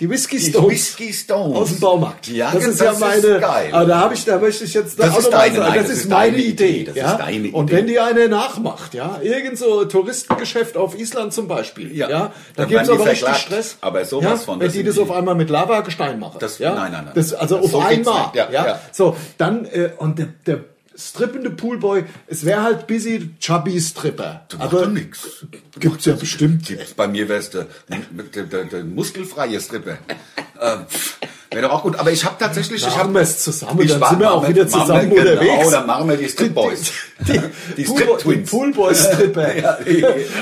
[0.00, 0.70] Die Whiskey Die Stones.
[0.70, 1.56] Whiskey Stones.
[1.56, 2.26] Aus dem Baumarkt.
[2.28, 3.38] Ja, das das ist ja ist meine.
[3.40, 3.68] geil.
[3.72, 5.92] Aber da habe ich, da möchte ich jetzt Das auch ist deine, nein, das, das
[5.92, 6.68] ist ist meine Idee.
[6.68, 7.12] Idee, das ja?
[7.12, 7.76] ist deine Und Idee.
[7.76, 12.18] wenn die eine nachmacht, ja, irgend so Touristengeschäft auf Island zum Beispiel, ja, Ja.
[12.18, 13.36] da Dann gibt es die aber richtig.
[13.36, 13.76] Stress.
[13.82, 16.38] Aber sowas ja, von, Wenn das die das die- auf einmal mit Lavagestein machen.
[16.40, 16.74] Das- ja?
[16.74, 17.12] nein, nein, nein.
[17.14, 18.30] Das, also Das- auf so einmal.
[18.34, 18.80] Ja, Ja, ja.
[18.92, 20.60] So, dann, äh, und der, der
[21.00, 24.42] strippende Poolboy, es wäre halt busy chubby Stripper.
[24.58, 25.44] Macht Aber nix.
[25.78, 26.66] gibt's ja bestimmt.
[26.66, 27.66] Gibt's Bei mir wär's der,
[28.34, 29.98] der, der, der muskelfreie Stripper.
[30.60, 30.80] ähm,
[31.52, 31.96] Wäre doch auch gut.
[31.98, 35.10] Aber ich habe tatsächlich, ich habe es zusammen, dann war- sind wir auch wieder zusammen
[35.10, 35.58] wir, unterwegs.
[35.58, 36.92] Genau, dann machen wir die Strip Boys.
[37.26, 37.40] Die,
[37.76, 38.50] Die Poolboy- Strip Twins.
[38.50, 39.56] die Poolboy-Stripper.
[39.58, 39.78] Ja,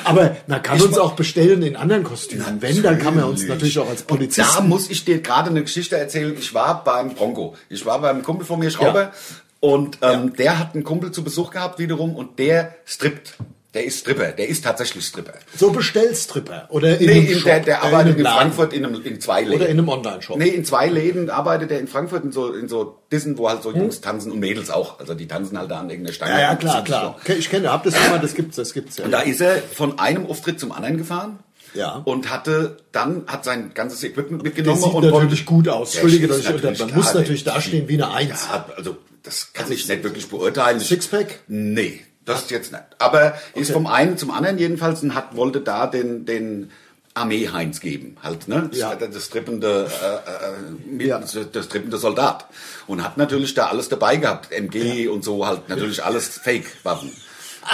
[0.05, 2.45] Aber man kann Ich uns auch bestellen in anderen Kostümen.
[2.61, 4.69] Wenn, dann kann man uns natürlich auch als Da Polizisten.
[4.69, 6.37] muss ich dir gerade eine Geschichte erzählen.
[6.39, 7.57] Ich war beim Bronco.
[7.71, 9.01] Ich war beim Kumpel von mir, Schrauber.
[9.05, 9.13] Ja.
[9.61, 13.35] Und ähm, der hat einen Kumpel zu Besuch gehabt wiederum und der strippt.
[13.75, 14.33] Der ist Stripper.
[14.33, 15.35] Der ist tatsächlich Stripper.
[15.55, 16.69] So Bestellstripper.
[16.71, 18.39] Oder in Nee, einem in, Shop, der, der äh, arbeitet in, Laden.
[18.39, 19.55] Frankfurt in, einem, in zwei Läden.
[19.57, 20.39] Oder in einem Online-Shop.
[20.39, 23.63] Nee, in zwei Läden arbeitet er in Frankfurt in so, in so Dissen, wo halt
[23.63, 24.99] so Jungs tanzen und Mädels auch.
[25.01, 26.33] Also die tanzen halt da an irgendeiner Stange.
[26.33, 27.17] Ja, ja, klar, klar.
[27.27, 27.33] so.
[27.35, 29.05] Ich kenne, hab das mal, das gibt's, das gibt's ja.
[29.05, 31.39] Und da ist er von einem Auftritt zum anderen gefahren.
[31.75, 32.01] Ja.
[32.07, 35.93] Und hatte dann, hat sein ganzes Equipment Der mitgenommen sieht und natürlich gut aus.
[35.93, 38.47] Der Entschuldige, dass ich man muss der- natürlich dastehen wie eine Eins.
[38.51, 40.81] Ja, also das kann ich nicht wirklich beurteilen.
[40.81, 41.41] Sixpack?
[41.49, 42.85] Nee, das jetzt nicht.
[42.99, 46.71] Aber ist vom einen zum anderen jedenfalls und hat, wollte da den, den
[47.15, 48.17] Armee-Heinz geben.
[48.23, 48.69] Halt, ne?
[48.71, 48.95] Das, Ja.
[48.95, 51.19] das trippende, äh, äh, Ja.
[51.19, 52.47] das, trippende Soldat.
[52.87, 54.53] Und hat natürlich da alles dabei gehabt.
[54.53, 57.13] MG und so halt natürlich alles Fake-Waffen.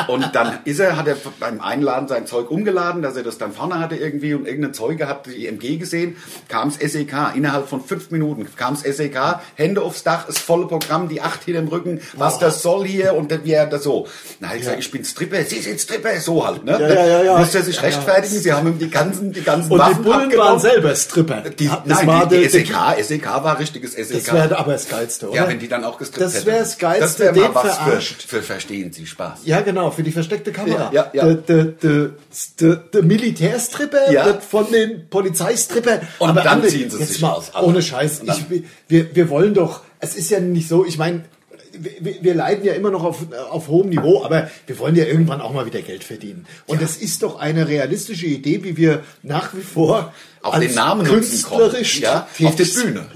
[0.08, 3.52] Und dann ist er, hat er beim Einladen sein Zeug umgeladen, dass er das dann
[3.52, 6.16] vorne hatte irgendwie und irgendein Zeuge hat die MG gesehen,
[6.48, 9.18] kam's SEK, innerhalb von fünf Minuten kam's SEK,
[9.54, 13.14] Hände aufs Dach, das volle Programm, die acht hinter dem Rücken, was das soll hier
[13.14, 14.06] und wie er das so.
[14.40, 16.72] Na, ich gesagt, ich bin Stripper, Sie sind Stripper, so halt, ne?
[16.80, 17.38] Ja, ja, ja, ja.
[17.38, 17.88] Musste er sich Ja, ja.
[17.88, 20.38] rechtfertigen, sie haben ihm die ganzen, die ganzen Und die Waffen Bullen abgenommen.
[20.52, 21.40] waren selber Stripper.
[21.50, 24.24] Die, das nein, war die, die SEK, SEK war richtiges SEK.
[24.24, 25.36] Das wäre aber das Geilste, oder?
[25.36, 26.46] ja, wenn die dann auch gestrippt Das hätten.
[26.46, 29.40] wäre das Geilste, Das den mal was für, für Verstehen Sie Spaß.
[29.44, 30.90] Ja, genau, für die versteckte Kamera.
[30.92, 31.34] Ja, ja, ja.
[31.34, 32.10] Der, der,
[32.60, 34.26] der, der, Militärstripper Ja.
[34.26, 36.00] wird von den Polizeistripper.
[36.18, 37.66] Und Aber dann André, ziehen sie sich mal aus, alle.
[37.66, 38.22] Ohne Scheiß.
[38.24, 41.24] Ich, wir, wir wollen doch, es ist ja nicht so, ich meine,
[41.76, 45.40] wir, wir leiden ja immer noch auf, auf hohem Niveau, aber wir wollen ja irgendwann
[45.40, 46.46] auch mal wieder Geld verdienen.
[46.66, 51.04] Und es ist doch eine realistische Idee, wie wir nach wie vor Auf den Namen
[51.04, 52.64] künstlerisch Ja, auf die.
[52.64, 53.06] Bühne.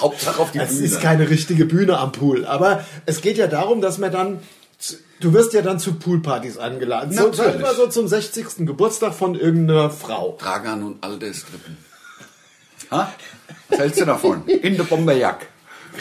[0.00, 0.84] Hauptsache auf die Es Bühne.
[0.86, 2.44] ist keine richtige Bühne am Pool.
[2.46, 4.38] Aber es geht ja darum, dass man dann.
[5.24, 7.10] Du wirst ja dann zu Poolpartys eingeladen.
[7.16, 7.52] So, Natürlich.
[7.52, 8.66] sag mal so zum 60.
[8.66, 10.36] Geburtstag von irgendeiner Frau.
[10.38, 11.78] Dragan und Alterstrippen.
[12.90, 13.10] Ha?
[13.70, 14.46] Was hältst du davon?
[14.46, 15.46] In der Bomberjack.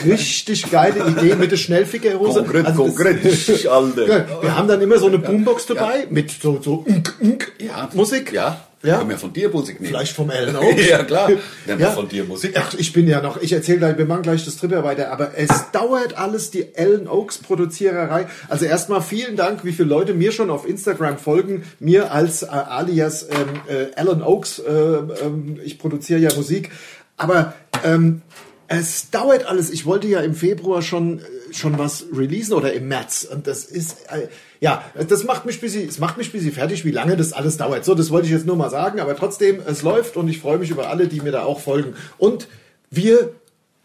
[0.06, 2.42] Richtig geile Idee mit der Schnellfickerhose.
[2.42, 4.08] Konkret, Also das- konkret, Alter.
[4.08, 7.90] Ja, Wir haben dann immer so eine Boombox dabei mit so, so unk, unk Ja.
[7.94, 8.34] Musik.
[8.34, 8.68] Ja.
[8.84, 9.08] Ja.
[9.08, 9.94] Wir von dir Musik nehmen?
[9.94, 10.90] Vielleicht vom Alan Oaks.
[10.90, 11.30] Ja, klar.
[11.66, 12.56] Wir von dir Musik.
[12.58, 15.38] Ach, ich bin ja noch, ich erzähle gleich, wir machen gleich das Tripper weiter, aber
[15.38, 18.28] es dauert alles die Alan Oaks Produziererei.
[18.50, 22.48] Also erstmal vielen Dank, wie viele Leute mir schon auf Instagram folgen, mir als äh,
[22.48, 26.70] alias ähm, äh, Alan Oaks, äh, ähm, ich produziere ja Musik,
[27.16, 27.54] aber
[27.86, 28.22] ähm,
[28.68, 29.70] es dauert alles.
[29.70, 33.66] Ich wollte ja im Februar schon äh, schon was releasen oder im März und das
[33.66, 34.28] ist äh,
[34.60, 37.84] ja, das macht mich bisschen, es macht mich bisschen fertig, wie lange das alles dauert.
[37.84, 40.58] So, das wollte ich jetzt nur mal sagen, aber trotzdem, es läuft und ich freue
[40.58, 41.96] mich über alle, die mir da auch folgen.
[42.18, 42.48] Und
[42.90, 43.32] wir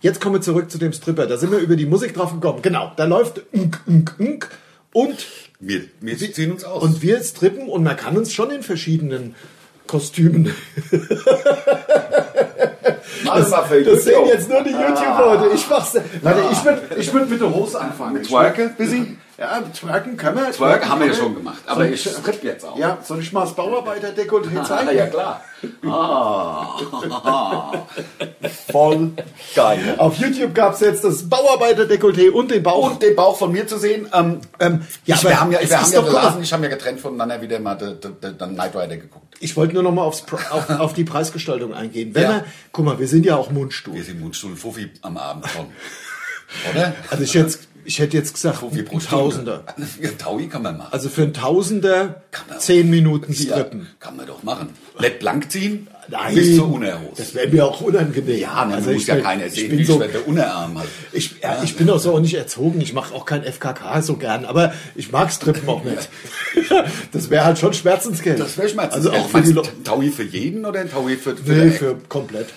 [0.01, 1.27] jetzt kommen wir zurück zu dem Stripper.
[1.27, 2.63] Da sind wir über die Musik drauf gekommen.
[2.63, 4.51] Genau, da läuft unk, unk, unk
[4.93, 5.27] und
[5.61, 6.83] Wir, wir ziehen uns aus.
[6.83, 9.35] und wir strippen und man kann uns schon in verschiedenen
[9.89, 10.55] Kostümen.
[13.25, 15.51] Das, das sehen jetzt nur die YouTube-Leute.
[15.55, 15.95] Ich mach's.
[16.23, 18.17] Warte, ich würde ich würd mit der Hose anfangen.
[18.17, 19.17] Würd- Twerke, busy?
[19.39, 20.51] Ja, twerken können wir.
[20.51, 22.77] Twerk haben wir ja schon gemacht, aber Soll ich strip jetzt auch.
[22.77, 24.97] Ja, soll ich mal das Bauarbeiter-Dekolleté zeigen?
[24.97, 25.43] ja klar.
[25.87, 26.77] Ah.
[28.73, 29.13] Voll
[29.55, 29.95] geil.
[29.99, 32.91] Auf YouTube gab es jetzt das Bauarbeiter-Dekolleté und den Bauch.
[32.91, 34.09] Und den Bauch von mir zu sehen.
[34.13, 37.01] Ähm, Ähm, ja, ich, wir haben ja, wir haben ja gelassen, ich habe ja getrennt
[37.01, 37.97] voneinander wieder mal de
[38.37, 39.37] Knight Rider geguckt.
[39.41, 42.13] Ich wollte nur noch mal aufs, auf, auf die Preisgestaltung eingehen.
[42.15, 42.29] Wenn Ja.
[42.31, 43.95] wir, guck mal, wir sind ja auch Mundstuhl.
[43.95, 45.67] Wir sind Mundstuhl Fuffi am Abend schon.
[46.73, 46.93] Oder?
[47.11, 49.03] Also ich, jetzt, ich hätte jetzt gesagt, Fuffi pro ein.
[49.03, 49.65] Tausender.
[50.03, 50.93] Ja, Taui kann man machen.
[50.93, 52.23] Also für einen Tausender
[52.59, 53.89] zehn Minuten Ja, strippen.
[53.99, 54.69] kann man doch machen.
[55.01, 57.13] Nicht blank ziehen, Nein, bis zur Unerhose.
[57.17, 58.39] das wäre mir auch unangenehm.
[58.39, 60.29] Ja, man also muss ich ja bin- keiner ich sehen, bin wie so, ich der
[60.29, 60.89] Unerarm halt.
[61.13, 62.81] ich, ja, ich bin auch so auch nicht erzogen.
[62.83, 66.09] Ich mache auch kein FKK so gern, aber ich mag Strippen auch nicht.
[67.13, 68.39] das wäre halt schon Schmerzensgeld.
[68.39, 68.95] Das wäre schmerzhaft.
[69.07, 71.97] Also auch für die ein Taui für jeden oder ein Taui für, für Nee, für
[72.09, 72.49] komplett.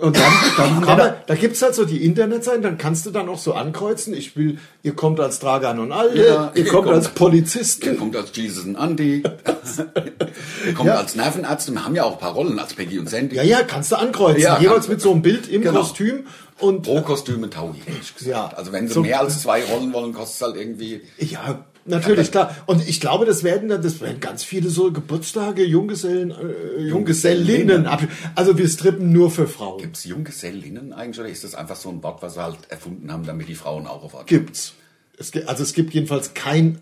[0.00, 3.28] Und dann, dann kann man, da gibt's halt so die Internetseiten, dann kannst du dann
[3.28, 6.84] auch so ankreuzen, ich will, ihr kommt als Dragan und Alde, Ja, ihr ihr kommt
[6.86, 7.84] kommt- als Polizisten.
[7.84, 9.22] Der kommt als Jesus und Andy.
[9.22, 10.96] Der kommt Ja.
[10.96, 11.72] als Nervenarzt.
[11.72, 13.36] Wir haben ja auch ein paar Rollen als Peggy und Sandy.
[13.36, 14.42] Ja, ja, kannst du ankreuzen.
[14.42, 15.80] Ja, Jeweils mit so einem Bild im Genau.
[15.80, 16.26] Kostüm.
[16.60, 17.74] Und Pro Kostüme Taui.
[18.20, 18.46] Ja.
[18.54, 21.00] Also wenn sie So- mehr als zwei Rollen wollen, kostet es halt irgendwie.
[21.18, 22.56] ja, natürlich, klar.
[22.66, 27.86] Und ich glaube, das werden dann, das werden ganz viele so Geburtstage, Junggesellen, äh, Junggesellinnen.
[28.34, 29.80] Also wir strippen nur für Frauen.
[29.80, 33.12] Gibt es Junggesellinnen eigentlich oder ist das einfach so ein Wort, was sie halt erfunden
[33.12, 34.74] haben, damit die Frauen auch auf Ort Gibt's.
[35.18, 35.48] Es gibt.
[35.48, 36.80] Also es gibt jedenfalls kein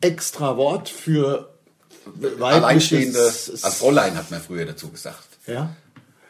[0.00, 1.50] extra Wort für
[2.40, 5.24] Alleinstehende, weibliches- als Fräulein hat man früher dazu gesagt.
[5.46, 5.74] Ja.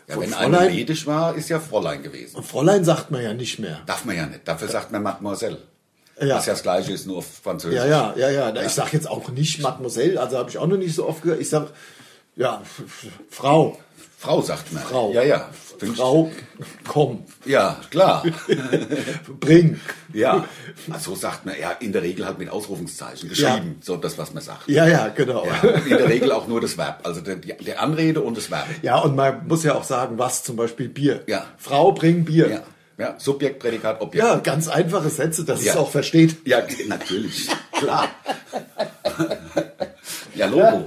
[0.07, 2.43] Ja, wenn Fräulein- eine medisch war, ist ja Fräulein gewesen.
[2.43, 3.81] Fräulein sagt man ja nicht mehr.
[3.87, 4.47] Darf man ja nicht.
[4.47, 5.59] Dafür sagt man Mademoiselle.
[6.21, 6.37] Ja.
[6.37, 7.77] Was ja das gleiche ist, nur auf Französisch.
[7.79, 8.63] Ja, ja, ja, ja.
[8.63, 11.41] Ich sag jetzt auch nicht Mademoiselle, also habe ich auch noch nicht so oft gesagt.
[11.41, 11.69] Ich sag,
[12.37, 12.63] ja,
[13.31, 13.79] Frau,
[14.19, 14.83] Frau sagt man.
[14.83, 15.13] Frau.
[15.13, 15.49] Ja, ja.
[15.97, 16.31] Frau,
[16.87, 18.25] komm, Ja, klar.
[19.41, 19.81] bring.
[20.13, 20.45] Ja,
[20.91, 24.33] also so sagt man, ja, in der Regel halt mit Ausrufungszeichen geschrieben, so das, was
[24.33, 24.69] man sagt.
[24.69, 25.45] Ja, ja, genau.
[25.45, 28.51] Ja, in der Regel auch nur das Verb, also der, die- der Anrede und das
[28.51, 28.67] Verb.
[28.83, 31.23] Ja, und man muss ja auch sagen, was zum Beispiel Bier.
[31.27, 31.45] Ja.
[31.59, 32.49] Frau, bring Bier.
[32.49, 32.63] Ja,
[32.99, 34.25] ja Subjekt, Prädikat, Objekt.
[34.25, 35.73] Ja, ganz einfache Sätze, dass Ja.
[35.73, 36.37] es auch versteht.
[36.47, 38.09] Ja, natürlich, klar.
[40.35, 40.85] ja, Logo.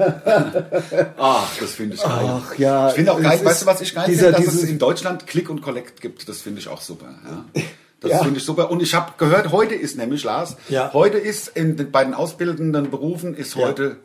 [1.17, 2.11] Ach, das finde ich geil.
[2.11, 4.63] Ach, ja, Ich finde auch geil, weißt du, was ich geil dieser- finde, dass es
[4.63, 6.27] in Deutschland Click und Collect gibt.
[6.27, 7.15] Das finde ich auch super.
[7.55, 7.61] Ja.
[7.99, 8.19] Das Ja.
[8.23, 8.69] finde ich super.
[8.69, 10.93] Und ich habe gehört, heute ist nämlich, Lars, Ja.
[10.93, 13.97] heute ist in, den- bei den ausbildenden Berufen ist heute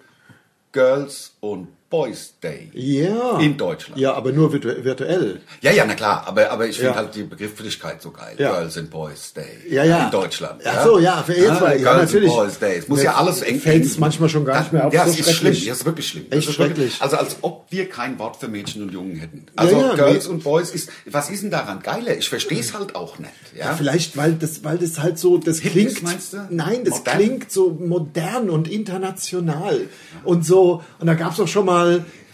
[0.73, 2.71] Girls und Boys Day.
[2.73, 3.39] Ja.
[3.39, 4.01] In Deutschland.
[4.01, 5.43] Ja, aber nur virtu virtuell.
[5.61, 6.97] Ja, ja, na klar, aber, aber ich finde Ja.
[6.97, 8.35] halt die Begrifflichkeit so geil.
[8.39, 8.53] Ja.
[8.53, 9.45] Girls and Boys Day.
[9.69, 10.07] Ja, ja.
[10.07, 10.63] In Deutschland.
[10.65, 12.31] Ach so, ja, für jetzt mal- ja, Girls natürlich.
[12.31, 12.79] and Boys Day.
[12.79, 14.93] Es muss ja alles eng Fällt es manchmal schon gar nicht mehr auf.
[14.95, 15.53] Ja, so es ist schlimm.
[15.53, 16.25] Ja, es ist wirklich schlimm.
[16.31, 17.03] Echt Das ist wirklich- schrecklich.
[17.03, 19.45] Also als ob wir kein Wort für Mädchen und Jungen hätten.
[19.55, 20.33] Also ja, Girls nee.
[20.33, 22.17] und Boys ist, was ist denn daran geiler?
[22.17, 23.33] Ich verstehe es halt auch nicht.
[23.55, 23.75] Ja?
[23.75, 26.39] Vielleicht, weil das, weil das halt so, das Hip klingt, ist, meinst du?
[26.49, 27.17] nein, das Modern?
[27.19, 29.83] klingt so modern und international
[30.25, 30.83] und so.
[30.99, 31.82] Und da gab es auch schon mal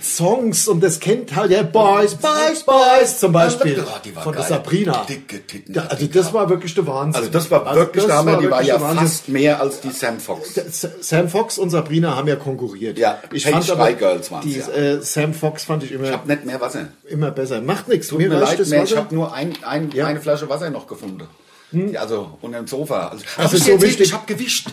[0.01, 4.43] Songs und das kennt halt der Boys, Boys, Boys zum Beispiel Ja, war von der.
[4.45, 5.05] Sabrina.
[5.09, 7.17] Dicke Titten, Ja, also das war wirklich der Wahnsinn.
[7.21, 8.37] Also das war Also wirklich das der Hammer.
[8.41, 8.99] Die war ja Wahnsinn.
[9.01, 10.55] fast mehr als die Sam Fox.
[11.01, 12.97] Sam Fox und Sabrina haben ja konkurriert.
[12.97, 14.69] Ja, ich Page fand aber Girls waren's, die, ja.
[14.69, 16.87] äh, Sam Fox fand ich immer, Ich habe nicht mehr Wasser.
[17.09, 17.61] immer besser.
[17.61, 18.07] Macht nichts.
[18.07, 18.85] Tut mir, reicht leid, mehr.
[18.85, 20.07] ich habe nur ein, ein, Ja.
[20.07, 21.25] eine Flasche Wasser noch gefunden.
[21.73, 23.09] Die, also unter dem Sofa.
[23.09, 24.07] Also, Das hab ist ich so wichtig.
[24.07, 24.69] Ich habe gewischt.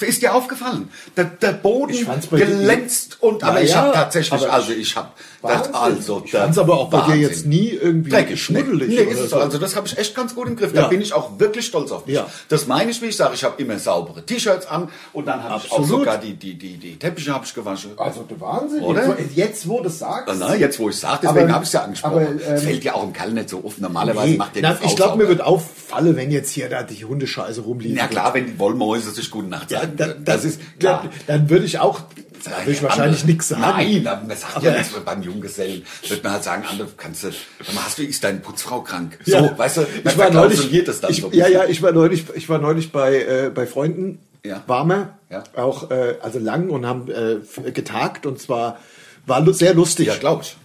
[0.00, 0.88] Ist dir aufgefallen?
[1.16, 4.94] Der, der Boden Ich glänzt und Ja, aber ich ja, habe tatsächlich, aber also ich
[4.96, 5.08] habe
[5.42, 5.74] das Wahnsinn.
[5.74, 7.20] also Ich fand's aber auch bei dir Wahnsinn.
[7.22, 9.36] jetzt nie irgendwie Dreckig, schmuddelig Nee, ist es so.
[9.36, 9.42] so.
[9.42, 10.72] Also das habe ich echt ganz gut im Griff.
[10.72, 10.88] Da Ja.
[10.88, 12.16] bin ich auch wirklich stolz auf mich.
[12.16, 12.26] Ja.
[12.48, 15.62] Das meine ich, wie ich sage, ich habe immer saubere T-Shirts an und dann habe
[15.64, 17.92] ich auch sogar die, die, die, die Teppiche habe ich gewaschen.
[17.96, 18.82] Also der Wahnsinn.
[18.82, 19.16] Oder?
[19.34, 20.28] Jetzt, wo du es sagst.
[20.28, 22.12] Ah, Na, jetzt wo ich sage, deswegen habe ich es ja angesprochen.
[22.16, 23.80] aber, ähm, das fällt ja auch im Kerl nicht so oft.
[23.80, 27.04] Normalerweise Nee, macht der Frau ich glaube, mir wird auffallen, wenn jetzt hier da die
[27.04, 27.96] Hundescheiße rumliegt.
[27.96, 29.85] Ja klar, wenn die Wollmäuse sich gute Nacht sagen.
[29.96, 30.24] Da, können.
[30.24, 31.02] das ist klar.
[31.26, 32.00] Dann, dann würde ich auch,
[32.44, 33.62] da würde ich wahrscheinlich nichts sagen.
[33.62, 37.30] Nein, man sagt ja Aber- nicht, beim Junggesellen wird man halt sagen, andere kannst du,
[37.76, 39.18] hast du, ist deine Putzfrau krank?
[39.24, 39.58] So, Ja.
[39.58, 41.30] weißt du, ich war neulich, das dann ich, so.
[41.32, 44.62] ja, ja, ich war neulich, ich war neulich bei, äh, bei Freunden, Ja.
[44.66, 45.42] warmer, Ja.
[45.56, 48.78] auch, äh, also lang und haben äh, getagt und zwar
[49.26, 50.06] war lu sehr lustig.
[50.06, 50.56] Ja, glaub ich.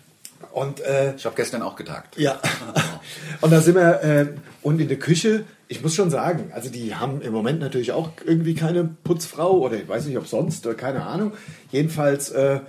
[0.51, 2.17] Und äh, Ich habe gestern auch getagt.
[2.17, 2.39] Ja.
[3.41, 4.27] Und da sind wir, äh,
[4.61, 8.09] und in der Küche, ich muss schon sagen, also die haben im Moment natürlich auch
[8.25, 11.31] irgendwie keine Putzfrau oder ich weiß nicht, ob sonst, oder keine Ahnung.
[11.71, 12.59] Jedenfalls, äh,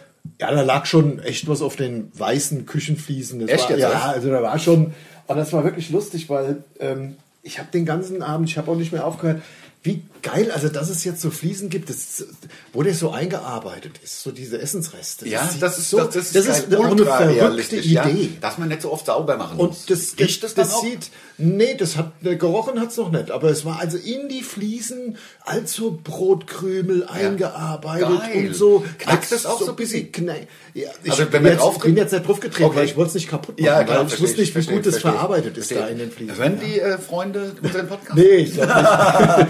[0.41, 3.41] ja, da lag schon echt was auf den weißen Küchenfliesen.
[3.41, 4.95] Das Echt war, jetzt, Ja, also da war schon,
[5.27, 8.77] und das war wirklich lustig, weil ähm, ich habe den ganzen Abend, ich habe auch
[8.77, 9.43] nicht mehr aufgehört.
[9.85, 12.25] Wie geil, also dass es jetzt so Fliesen gibt, das,
[12.73, 15.29] wo der so eingearbeitet ist, so diese Essensreste.
[15.29, 18.31] Ja, sieht das ist so, das, ist, das ist auch eine verrückte realistisch, ja, Idee.
[18.41, 19.81] dass man nicht so oft sauber machen muss.
[19.81, 23.33] Und das, Riecht das, das, das, sieht, nee, das hat, ne, gerochen hat's noch nicht,
[23.33, 28.47] aber es war also in die Fliesen als so Brotkrümel eingearbeitet Geil.
[28.49, 28.85] und so.
[28.99, 30.13] Knackt das auch so ein bisschen?
[30.13, 30.47] Knall.
[30.75, 32.77] Ja, ich Also, wenn bin, jetzt, drauf- bin jetzt nicht draufgetreten, Okay.
[32.77, 34.87] weil ich wollte es nicht kaputt machen, Ja, klar, weil ich wusste nicht, wie gut
[34.87, 36.37] das verarbeitet ist da in den Fliesen.
[36.37, 38.15] Hören die äh, Freunde unseren Podcast?
[38.17, 38.69] Nee, ich glaub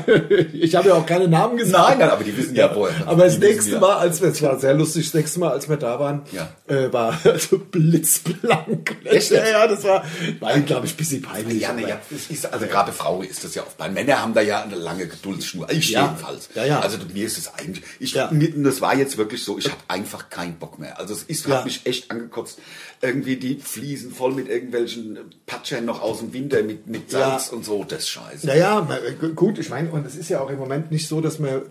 [0.09, 0.22] nicht.
[0.53, 1.89] ich habe ja auch keine Namen gesagt.
[1.91, 2.91] Nein, nein, aber die wissen ja wohl.
[3.07, 3.79] Aber das nächste.
[3.79, 6.49] Mal, als wir, es war sehr lustig, das nächste Mal, als wir da waren, Ja.
[6.69, 8.97] äh, war also blitzblank.
[9.05, 10.05] Echt Ja, ja, das war,
[10.41, 11.61] war glaube ich, ein bisschen peinlich.
[11.63, 13.77] Ja, ne, ja, ist, also gerade Frau ist das ja oft.
[13.79, 15.71] Bei Männern haben da ja eine lange Geduldsschnur.
[15.71, 16.05] Ich Ja.
[16.07, 16.49] jedenfalls.
[16.55, 16.81] Ja, ja.
[16.81, 18.31] Also mir ist es eigentlich, ich, Ja.
[18.33, 20.99] das war jetzt wirklich so, ich habe einfach keinen Bock mehr.
[20.99, 22.59] Also es ist, hat mich echt angekotzt.
[23.05, 27.57] Irgendwie die Fliesen voll mit irgendwelchen Patschern noch aus dem Winter mit, mit Salz Ja.
[27.57, 28.47] und so, das scheiße.
[28.47, 28.87] Naja,
[29.35, 31.63] gut, ich meine, und es ist ja auch im Moment nicht so, dass man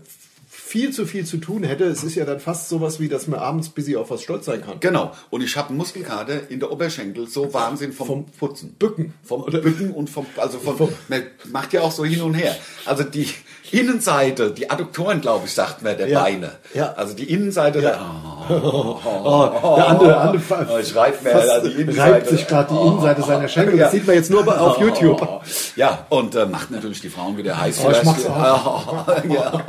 [0.49, 1.83] viel zu viel zu tun hätte.
[1.85, 4.61] Es ist ja dann fast sowas wie, dass man abends bis auf was stolz sein
[4.61, 4.79] kann.
[4.79, 5.11] Genau.
[5.29, 8.73] Und ich habe einen Muskelkater in der Oberschenkel, so Wahnsinn vom, Vom Putzen.
[8.79, 9.13] Bücken.
[9.23, 12.55] Vom Oder- Bücken und vom, also vom, man macht ja auch so hin und her.
[12.85, 13.27] Also die
[13.71, 16.21] Innenseite, die Adduktoren, glaube ich, sagt man, der Ja.
[16.23, 16.51] Beine.
[16.73, 16.93] Ja.
[16.93, 21.71] Also die Innenseite, der, Oh, der andere, andere Oh, ich reib mir fast da die
[21.71, 22.11] Innenseite.
[22.13, 23.77] reibt sich gerade die Innenseite seiner Schenkel.
[23.77, 25.27] Das sieht man jetzt nur auf YouTube.
[25.75, 27.79] Ja, und äh, macht natürlich die Frauen wieder heiß.
[27.85, 29.07] Oh, ich mach's auch.
[29.29, 29.63] ja.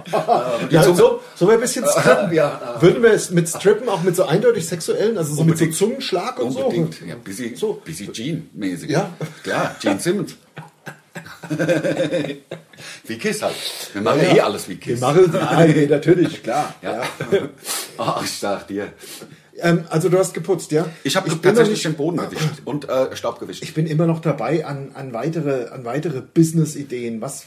[0.70, 2.32] Ja, Zum- so, so ein bisschen strippen.
[2.32, 2.61] Ja.
[2.80, 5.76] Würden wir es mit Strippen auch mit so eindeutig sexuellen, also so mit so Unbedingt.
[5.76, 6.94] Zungenschlag und Unbedingt.
[6.94, 7.04] so?
[7.04, 7.80] Ja, busy, So.
[7.85, 8.90] busy Gene-mäßig.
[8.90, 9.11] Ja.
[9.42, 10.35] Klar, Gene Simmons.
[13.04, 13.54] wie Kiss halt.
[13.92, 14.35] Wir machen ja, Ja.
[14.37, 15.00] eh alles wie Wir Kiss.
[15.00, 16.74] machen, nein, nee, natürlich, klar.
[16.82, 17.02] Ja.
[17.98, 18.92] oh, ich sag dir.
[19.62, 20.87] Ähm, also du hast geputzt, ja?
[21.05, 23.62] Ich habe tatsächlich nicht- den Boden gewischt und äh, Staub gewischt.
[23.62, 27.20] Ich bin immer noch dabei an, an weitere, an weitere Business-Ideen.
[27.20, 27.46] Was,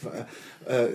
[0.68, 0.88] äh, äh,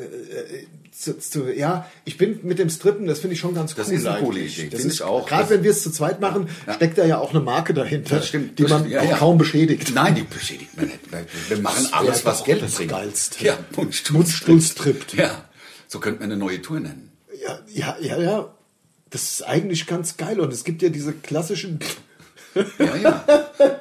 [0.92, 3.94] zu, zu, ja, ich bin mit dem Strippen, das finde ich schon ganz Das cool.
[3.94, 4.40] ist eine coole.
[4.40, 5.26] Idee, Das ist ich auch.
[5.28, 8.26] Gerade wenn wir es zu zweit machen, steckt da ja auch eine Marke dahinter, Das
[8.28, 8.58] stimmt.
[8.58, 8.88] die man.
[8.90, 9.16] Ja, auch ja.
[9.16, 9.92] kaum beschädigt.
[9.94, 11.00] Nein, die beschädigt man nicht.
[11.48, 12.90] Wir- machen Das alles, was Geld bringt.
[12.90, 13.44] Geilste.
[13.44, 15.14] Ja, Mundstuhl Mundstuhl strippt.
[15.14, 15.44] Ja,
[15.86, 17.12] so könnte man eine neue Tour nennen.
[17.46, 18.54] Ja, ja, ja, ja.
[19.10, 20.40] Das ist eigentlich ganz geil.
[20.40, 21.80] Und es gibt ja diese klassischen.
[22.78, 23.24] Ja, ja.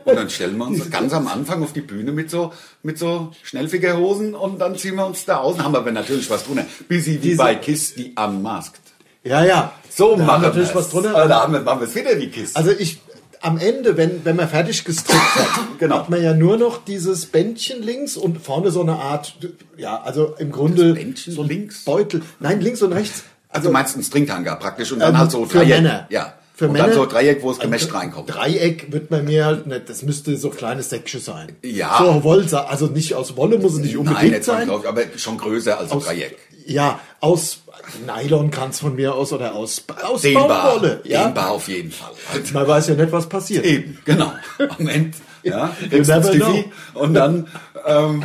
[0.06, 3.32] Und dann stellen wir uns ganz am Anfang auf die Bühne mit so, mit so
[3.44, 5.56] Schnellfickerhosen und dann ziehen wir uns da aus.
[5.58, 6.66] Dann haben wir aber natürlich was drunter.
[6.88, 8.80] Busy wie Diese- bei Kiss, die Unmasked.
[9.24, 9.74] Ja, ja.
[9.90, 11.10] So da machen haben wir natürlich was drunter.
[11.26, 12.56] Äh, Da haben wir, machen wir es wieder wie Kiss.
[12.56, 13.00] Also ich
[13.42, 15.48] am Ende, wenn, wenn man fertig gestrickt hat,
[15.80, 15.96] Genau.
[16.00, 19.36] hat man ja nur noch dieses Bändchen links und vorne so eine Art,
[19.78, 21.86] ja, also im Grunde Bändchen so ein links?
[21.86, 22.22] Beutel.
[22.40, 23.24] Nein, links und rechts.
[23.50, 25.70] Also du meinst einen Stringtanger praktisch und dann Ähm, halt so für Dreieck.
[25.82, 26.08] Männer.
[26.10, 26.34] Ja.
[26.56, 26.88] Für und Männer.
[26.88, 28.30] dann so Dreieck, wo es gemischt Ein reinkommt.
[28.36, 31.56] Dreieck wird bei mir halt nicht, das müsste so kleines Säckchen sein.
[31.64, 31.98] Ja.
[32.00, 34.68] So Wolle, also nicht aus Wolle muss es nicht Nein, unbedingt nicht sein.
[34.68, 36.38] zwangsläufig, aber schon größer als ein Dreieck.
[36.66, 37.60] Ja, aus
[38.06, 40.48] Nylon kann es von mir aus oder aus, aus Dehnbar.
[40.74, 41.02] Baumwolle.
[41.06, 41.24] Ja?
[41.26, 42.12] Dehnbar auf jeden Fall.
[42.34, 43.66] Also, Man weiß ja nicht, was passiert.
[43.66, 44.34] Eben, genau.
[44.78, 46.64] Am Ende, ja, You du never know.
[46.96, 47.48] und dann
[47.88, 48.24] ähm,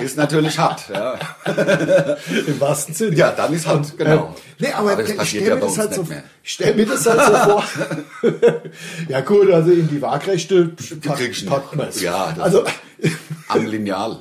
[0.00, 0.88] ist natürlich hart.
[0.92, 1.14] Ja,
[2.46, 3.16] Im wahrsten Sinne.
[3.16, 4.34] ja dann ist halt, genau.
[4.58, 6.06] Äh, nee, aber, das ich passiert stell ja mir das halt so,
[6.42, 7.64] stell mir das halt so vor.
[9.08, 10.72] ja gut, also in die Waagrechte
[11.02, 11.50] packt nicht.
[11.74, 12.00] man es.
[12.00, 12.64] Ja, also
[13.48, 14.18] Am Lineal.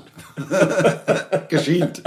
[1.50, 2.02] Geschieht.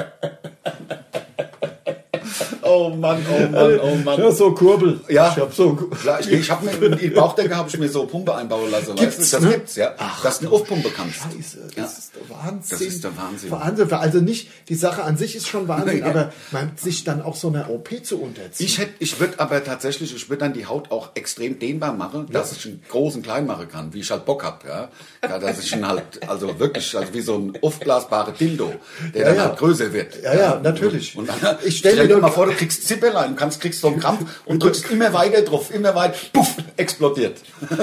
[2.72, 4.18] Oh Mann, oh Mann, oh Mann.
[4.20, 5.00] ja, so Kurbel.
[5.08, 5.30] Ja.
[5.30, 8.06] Ich hab so Klar, ich, ich habe mir in die Bauchdecke habe ich mir so
[8.06, 8.94] Pumpe einbauen lassen.
[8.96, 9.36] Gibt's, weißt du?
[9.36, 9.50] Das ne?
[9.50, 9.94] gibt's, ja.
[10.22, 11.16] dass du eine Aufpumpe kannst.
[11.16, 11.84] Scheiße, das Ja.
[11.84, 12.60] ist der Wahnsinn.
[12.70, 13.50] Das ist der Wahnsinn.
[13.50, 13.92] Wahnsinn.
[13.92, 16.06] Also nicht, die Sache an sich ist schon Wahnsinn, Ja.
[16.06, 18.66] aber man sich dann auch so einer OP zu unterziehen.
[18.66, 22.26] Ich hätte, ich würde aber tatsächlich, ich würde dann die Haut auch extrem dehnbar machen,
[22.30, 24.88] dass ich einen großen klein machen kann, wie ich halt Bock hab, ja.
[25.22, 28.72] ja dass ich ihn halt, also wirklich, also wie so ein aufblasbarer Dildo,
[29.14, 29.44] der Ja, dann ja.
[29.44, 30.22] halt größer wird.
[30.22, 31.16] Ja, ja, natürlich.
[31.16, 33.98] Und dann, Ich ich stell mir mal vor, du kriegst Zipperlein, kannst, kriegst so einen
[33.98, 37.40] Krampf und drückst immer weiter drauf, immer weiter, puff, explodiert.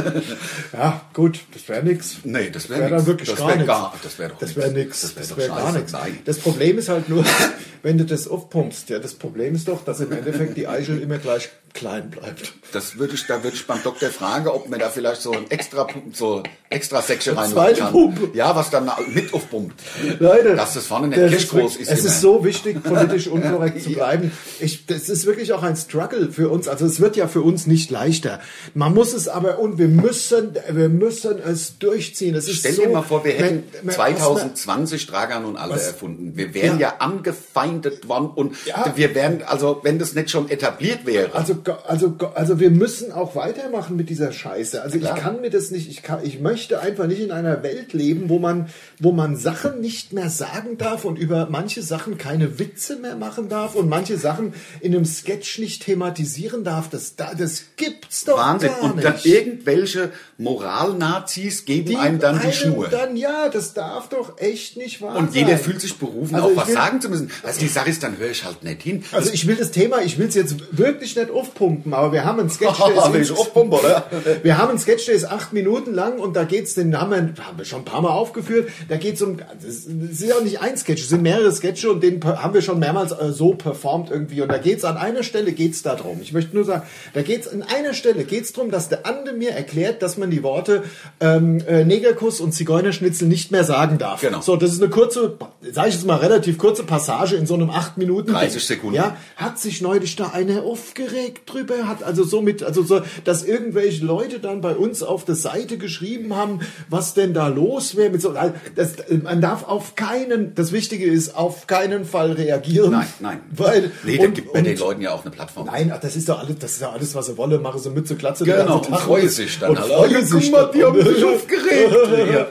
[0.73, 2.17] Ja, gut, das wäre nix.
[2.23, 3.67] Nee, das wär wär dann wirklich Das gar wär nichts.
[3.67, 5.01] gar- das wär doch Das wäre nix.
[5.01, 5.77] Das wär wäre gar scheiße.
[5.79, 5.93] nichts.
[6.25, 7.25] Das Problem ist halt nur,
[7.83, 8.89] wenn du das aufpumpst.
[8.89, 12.53] Ja, das Problem ist doch, dass im Endeffekt die Eichel immer gleich klein bleibt.
[12.71, 15.49] Das würde ich, da würde ich beim Doktor fragen, ob man da vielleicht so ein
[15.49, 17.91] extra, so extra Säckchen rein zweite kann.
[17.91, 18.29] Pumpe.
[18.37, 19.79] Ja, was dann mit aufpumpt.
[20.19, 22.07] Leute, Dass das vorne nicht das wirklich- ist Es immer.
[22.09, 24.31] ist so wichtig, politisch unkorrekt zu bleiben.
[24.59, 26.67] Ich, das ist wirklich auch ein Struggle für uns.
[26.67, 28.39] Also es wird ja für uns nicht leichter.
[28.73, 32.35] Man muss es aber und wir müssen, wir müssen es durchziehen.
[32.35, 35.87] Es Stell so, dir mal vor, wir hätten was man- 2020 Dragan und alle Was?
[35.87, 36.33] erfunden.
[36.35, 36.89] Wir wären Ja.
[36.89, 38.93] ja, angefeindet worden und Ja.
[38.95, 41.33] wir wären, also wenn das nicht schon etabliert wäre.
[41.35, 41.55] Also
[41.87, 44.81] also, also wir müssen auch weitermachen mit dieser Scheiße.
[44.81, 45.17] Also Klar.
[45.17, 48.29] ich kann mir das nicht, ich kann, ich möchte einfach nicht in einer Welt leben,
[48.29, 48.69] wo man,
[48.99, 53.49] wo man Sachen nicht mehr sagen darf und über manche Sachen keine Witze mehr machen
[53.49, 56.89] darf und manche Sachen in einem Sketch nicht thematisieren darf.
[56.89, 58.69] Das, da, das gibt's doch Wahnsinn.
[58.69, 59.07] gar Und nicht.
[59.07, 62.87] dann irgendwelche Moralnazis geben einem dann die Schnur.
[62.87, 65.45] Dann, ja, das darf doch echt nicht wahr Und sein.
[65.47, 67.31] jeder fühlt sich berufen, Also auch was will- sagen zu müssen.
[67.43, 69.03] Also die Sache ist, dann höre ich halt nicht hin.
[69.11, 72.39] Also ich will das Thema, ich will es jetzt wirklich nicht aufpumpen, aber wir haben
[72.39, 73.29] einen Sketch, der ist,
[74.43, 77.17] wir haben einen Sketch, der ist acht Minuten lang und da geht's, den haben wir,
[77.45, 80.61] haben wir schon ein paar Mal aufgeführt, da geht's um, das ist ja auch nicht
[80.61, 84.09] ein Sketch, es sind mehrere Sketche und den haben wir schon mehrmals äh, so performt
[84.11, 86.19] irgendwie und da geht's an einer Stelle geht's da drum.
[86.21, 86.83] Ich möchte nur sagen,
[87.13, 90.43] da geht's an einer Stelle geht's drum, dass der Ande mir erklärt, dass man die
[90.43, 90.83] Worte
[91.19, 94.21] ähm, äh, Negerkuss und Zigeunerschnitzel nicht mehr sagen darf.
[94.21, 94.41] Genau.
[94.41, 95.37] So, das ist eine kurze,
[95.71, 98.31] sage ich jetzt mal relativ kurze Passage in so einem acht Minuten.
[98.31, 98.95] 30 Sekunden.
[98.95, 104.05] Ja, hat sich neulich da einer aufgeregt drüber, hat also somit, also so, dass irgendwelche
[104.05, 108.21] Leute dann bei uns auf der Seite geschrieben haben, was denn da los wäre mit
[108.21, 108.33] so,
[108.75, 112.91] das, man darf auf keinen, das Wichtige ist, auf keinen Fall reagieren.
[112.91, 113.39] Nein, nein.
[113.51, 115.67] Weil, nee, da und- gibt man den Leuten ja auch eine Plattform.
[115.67, 117.89] Nein, ach, das ist doch alles, das ist ja alles, was sie wollen, machen sie
[117.89, 119.71] Mütze, Glatze Genau, und freue sich dann.
[119.71, 120.71] Und freue sich dann.
[120.73, 121.95] die haben sich aufgeregt.
[122.29, 122.47] Ja.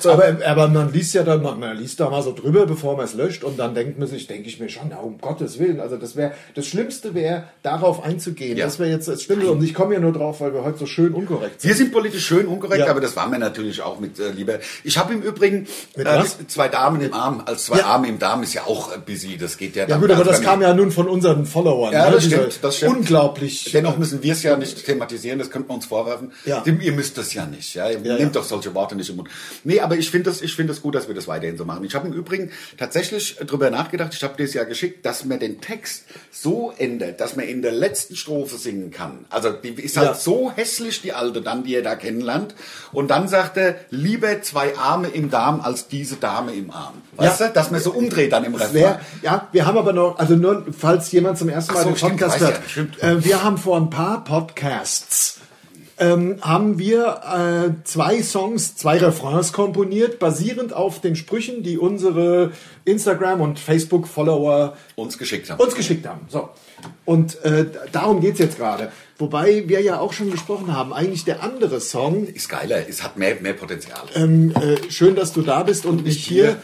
[0.00, 2.96] So, aber, aber man liest ja dann, man, man liest da mal so drüber, bevor
[2.96, 5.58] man es löscht und dann denkt man sich, denke ich mir schon, na, um Gottes
[5.58, 8.56] Willen, also das wäre, das Schlimmste wäre, darauf einzugehen.
[8.56, 8.64] Ja.
[8.66, 10.86] Das wäre jetzt das Schlimme und ich komme ja nur drauf, weil wir heute so
[10.86, 11.68] schön unkorrekt sind.
[11.68, 12.90] Wir sind politisch schön unkorrekt, Ja.
[12.90, 14.58] aber das waren wir natürlich auch mit äh, lieber.
[14.84, 15.66] Ich habe im Übrigen
[15.96, 17.42] Mit äh, zwei Damen im Arm.
[17.44, 17.86] Als zwei Ja.
[17.86, 19.36] Arme im Darm ist ja auch äh, busy.
[19.36, 19.86] Das geht ja.
[19.86, 21.92] Ja gut, aber das kam ja nun von unseren Followern.
[21.92, 22.16] Ja, ne?
[22.16, 22.96] das stimmt, das stimmt.
[22.98, 23.70] Unglaublich.
[23.72, 26.32] Dennoch müssen wir es ja nicht thematisieren, das könnte man uns vorwerfen.
[26.44, 26.60] Ja.
[26.60, 27.74] Dem, ihr müsst das ja nicht.
[27.74, 27.90] Ja?
[27.90, 29.28] Ihr Nehmt doch solche Worte nicht im Mund.
[29.64, 31.84] Nee, aber ich finde das, ich finde das gut, dass wir das weiterhin so machen.
[31.84, 35.38] Ich habe im Übrigen tatsächlich drüber nachgedacht, ich habe dir es ja geschickt, dass man
[35.38, 39.24] den Text so ändert, dass man in der letzten Strophe singen kann.
[39.30, 40.14] Also die ist halt Ja.
[40.14, 42.54] so hässlich, die alte dann, die er da kennenlernt.
[42.92, 46.94] Und dann sagt er, lieber zwei Arme im Darm als diese Dame im Arm.
[47.16, 47.48] Weißt Ja.
[47.48, 47.52] du?
[47.54, 48.96] Dass man so umdreht dann im Refrain.
[49.22, 52.12] ja, wir haben aber noch, also nur, falls jemand zum ersten Mal so, den stimmt,
[52.20, 52.60] Podcast hört,
[53.02, 55.36] ja, äh, wir haben vor ein paar Podcasts
[56.00, 57.22] ähm, haben wir
[57.74, 62.52] äh, zwei Songs, zwei Refrains komponiert, basierend auf den Sprüchen, die unsere
[62.84, 65.60] Instagram- und Facebook-Follower uns geschickt haben.
[65.60, 66.20] uns geschickt haben.
[66.28, 66.50] So.
[67.04, 68.92] Und äh, darum geht's jetzt gerade.
[69.18, 73.16] Wobei wir ja auch schon gesprochen haben, eigentlich der andere Song, ist geiler, es hat
[73.16, 74.02] mehr, mehr Potenzial.
[74.14, 76.56] ähm, äh, schön, dass du da bist und nicht hier,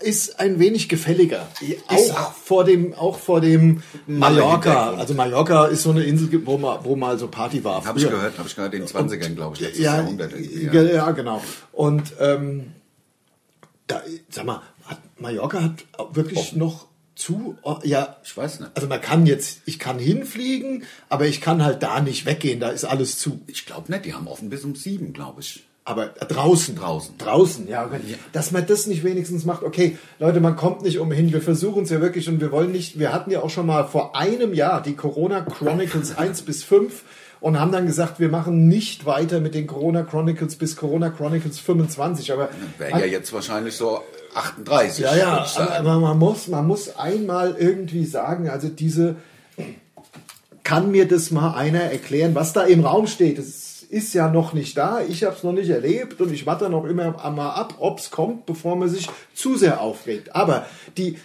[0.00, 1.46] ist ein wenig gefälliger.
[1.88, 4.94] Auch vor dem, auch vor dem Mallorca.
[4.94, 7.84] Also Mallorca ist so eine Insel, wo mal, wo mal so Party war.
[7.84, 8.16] Habe ich früher.
[8.16, 10.32] gehört, habe ich gehört, in den 20ern, glaube ich, letztes Ja, Jahrhundert.
[10.72, 10.82] ja.
[10.82, 11.42] ja, genau.
[11.72, 12.72] Und ähm,
[13.86, 15.84] da, sag mal, hat, Mallorca hat
[16.16, 16.86] wirklich noch
[17.20, 18.72] zu, oh, ja, Ich weiß nicht.
[18.74, 22.70] also man kann jetzt, ich kann hinfliegen, aber ich kann halt da nicht weggehen, da
[22.70, 23.40] ist alles zu.
[23.46, 25.64] Ich glaube nicht, die haben offen bis um sieben, glaube ich.
[25.84, 26.76] Aber draußen.
[26.76, 27.18] Draußen.
[27.18, 27.90] Draußen, ja.
[28.32, 29.62] Dass man das nicht wenigstens macht.
[29.62, 31.32] Okay, Leute, man kommt nicht umhin.
[31.32, 32.98] Wir versuchen es ja wirklich und wir wollen nicht.
[32.98, 37.02] Wir hatten ja auch schon mal vor einem Jahr die Corona Chronicles 1 bis 5
[37.40, 41.58] und haben dann gesagt, wir machen nicht weiter mit den Corona Chronicles bis Corona Chronicles
[41.58, 42.32] 25.
[42.32, 44.00] Aber Wäre ja jetzt wahrscheinlich so
[44.34, 45.04] 38.
[45.04, 49.16] ja, ja, aber man muss, man muss einmal irgendwie sagen, also diese,
[50.62, 53.38] kann mir das mal einer erklären, was da im Raum steht?
[53.38, 56.70] Das ist ja noch nicht da, ich habe es noch nicht erlebt und ich warte
[56.70, 60.34] noch immer mal ab, ob es kommt, bevor man sich zu sehr aufregt.
[60.36, 60.66] Aber
[60.96, 61.18] die,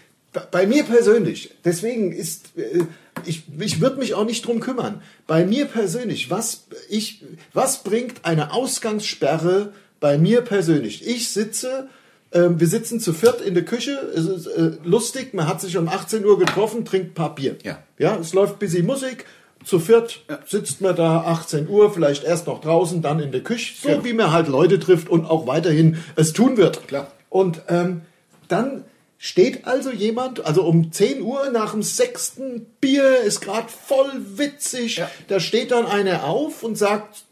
[0.52, 2.84] bei mir persönlich, deswegen ist, äh,
[3.26, 5.02] ich, ich würde mich auch nicht drum kümmern.
[5.28, 11.08] Bei mir persönlich, was, ich, was bringt eine Ausgangssperre bei mir persönlich?
[11.08, 11.88] Ich sitze
[12.36, 13.98] ähm, wir sitzen zu viert in der Küche.
[14.16, 15.34] Es ist äh, lustig.
[15.34, 17.56] Man hat sich um 18 Uhr getroffen, trinkt ein paar Bier.
[17.64, 17.80] Ja.
[17.98, 19.26] Ja, es läuft busy Musik.
[19.64, 23.74] Zu viert sitzt man da 18 Uhr, vielleicht erst noch draußen, dann in der Küche,
[23.82, 24.04] so Ja.
[24.04, 26.88] wie man halt Leute trifft und auch weiterhin es tun wird.
[26.88, 27.08] Klar.
[27.30, 28.02] Und ähm,
[28.48, 28.84] dann
[29.18, 34.98] steht also jemand, also um 10 Uhr nach dem sechsten Bier, ist gerade voll witzig,
[34.98, 35.10] Ja.
[35.30, 37.25] da steht dann einer auf und sagt,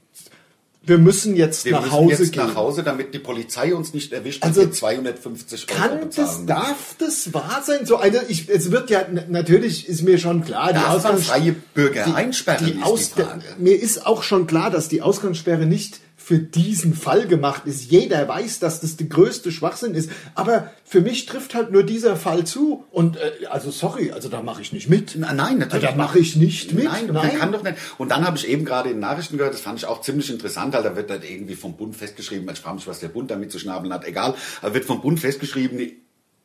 [0.86, 2.46] wir müssen jetzt Wir nach müssen Hause jetzt gehen.
[2.48, 6.46] nach Hause, damit die Polizei uns nicht erwischt Also, und wir 250 Euro Kann das,
[6.46, 7.86] darf das wahr sein?
[7.86, 11.26] So eine, ich, es wird ja, natürlich ist mir schon klar, die Darf man Ausgangs-
[11.28, 13.44] freie Bürger einsperren, die Aus, die Frage.
[13.60, 17.92] mir ist auch schon klar, dass die Ausgangssperre nicht für diesen Fall gemacht ist.
[17.92, 20.10] Jeder weiß, dass das der größte Schwachsinn ist.
[20.36, 22.86] Aber für mich trifft halt nur dieser Fall zu.
[22.92, 25.16] Und äh, also sorry, also da mache ich nicht mit.
[25.18, 25.90] Na, Nein, natürlich.
[25.90, 26.86] Da mache ich nicht mit.
[26.86, 27.76] Nein, man kann doch nicht.
[27.98, 30.74] Und dann habe ich eben gerade in Nachrichten gehört, das fand ich auch ziemlich interessant,
[30.74, 33.52] weil da wird dann irgendwie vom Bund festgeschrieben, ich frage mich, was der Bund damit
[33.52, 36.03] zu schnabeln hat, egal, aber wird vom Bund festgeschrieben,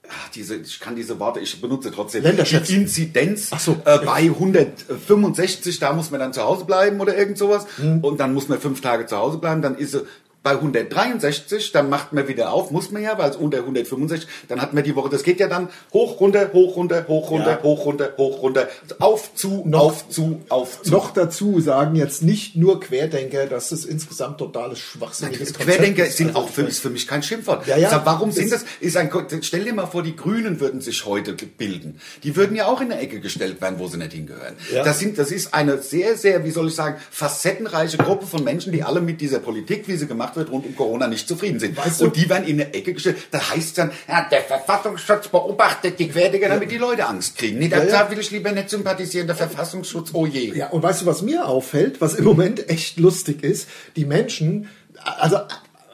[0.08, 2.22] ah, diese, ich kann diese Worte, ich benutze trotzdem.
[2.22, 2.68] Länderchefs.
[2.68, 3.72] Die Inzidenz Ach so.
[3.84, 7.66] äh, bei 165, da muss man dann zu Hause bleiben oder irgend sowas.
[7.76, 8.00] Hm.
[8.00, 10.06] Und dann muss man fünf Tage zu Hause bleiben, dann ist sie
[10.48, 14.62] bei 163, dann macht man wieder auf, muss man ja, weil es unter 165, dann
[14.62, 17.62] hat man die Woche, das geht ja dann hoch, runter, hoch, runter, hoch, runter, Ja.
[17.62, 18.68] hoch, runter, hoch, runter,
[18.98, 20.90] auf, zu, Noch- auf, zu, auf, zu.
[20.90, 26.16] Noch dazu sagen jetzt nicht nur Querdenker, dass das insgesamt totales schwachsinniges Konzept Querdenker ist.
[26.16, 27.66] sind Also, auch für, ist für mich kein Schimpfwort.
[27.66, 27.90] Ja, ja.
[27.90, 28.64] Sag, warum sind Das-?
[28.80, 29.10] Ist ein,
[29.42, 32.00] stell dir mal vor, die Grünen würden sich heute bilden.
[32.22, 34.54] Die würden ja auch in eine Ecke gestellt werden, wo sie nicht hingehören.
[34.72, 34.82] Ja.
[34.82, 38.72] Das sind, das ist eine sehr, sehr, wie soll ich sagen, facettenreiche Gruppe von Menschen,
[38.72, 41.76] die alle mit dieser Politik, wie sie gemacht wird, rund um Corona nicht zufrieden sind.
[41.76, 43.18] Weißt du- Und die werden in eine Ecke gestellt.
[43.30, 47.58] Da heißt dann, ja, der Verfassungsschutz beobachtet die Querdenker, damit die Leute Angst kriegen.
[47.58, 49.26] Nee, da, Ja, will ich lieber nicht sympathisieren.
[49.26, 50.54] Der Verfassungsschutz, oh je.
[50.56, 53.68] Ja, und weißt du, was mir auffällt, was im Moment echt lustig ist?
[53.96, 54.68] Die Menschen,
[55.04, 55.38] also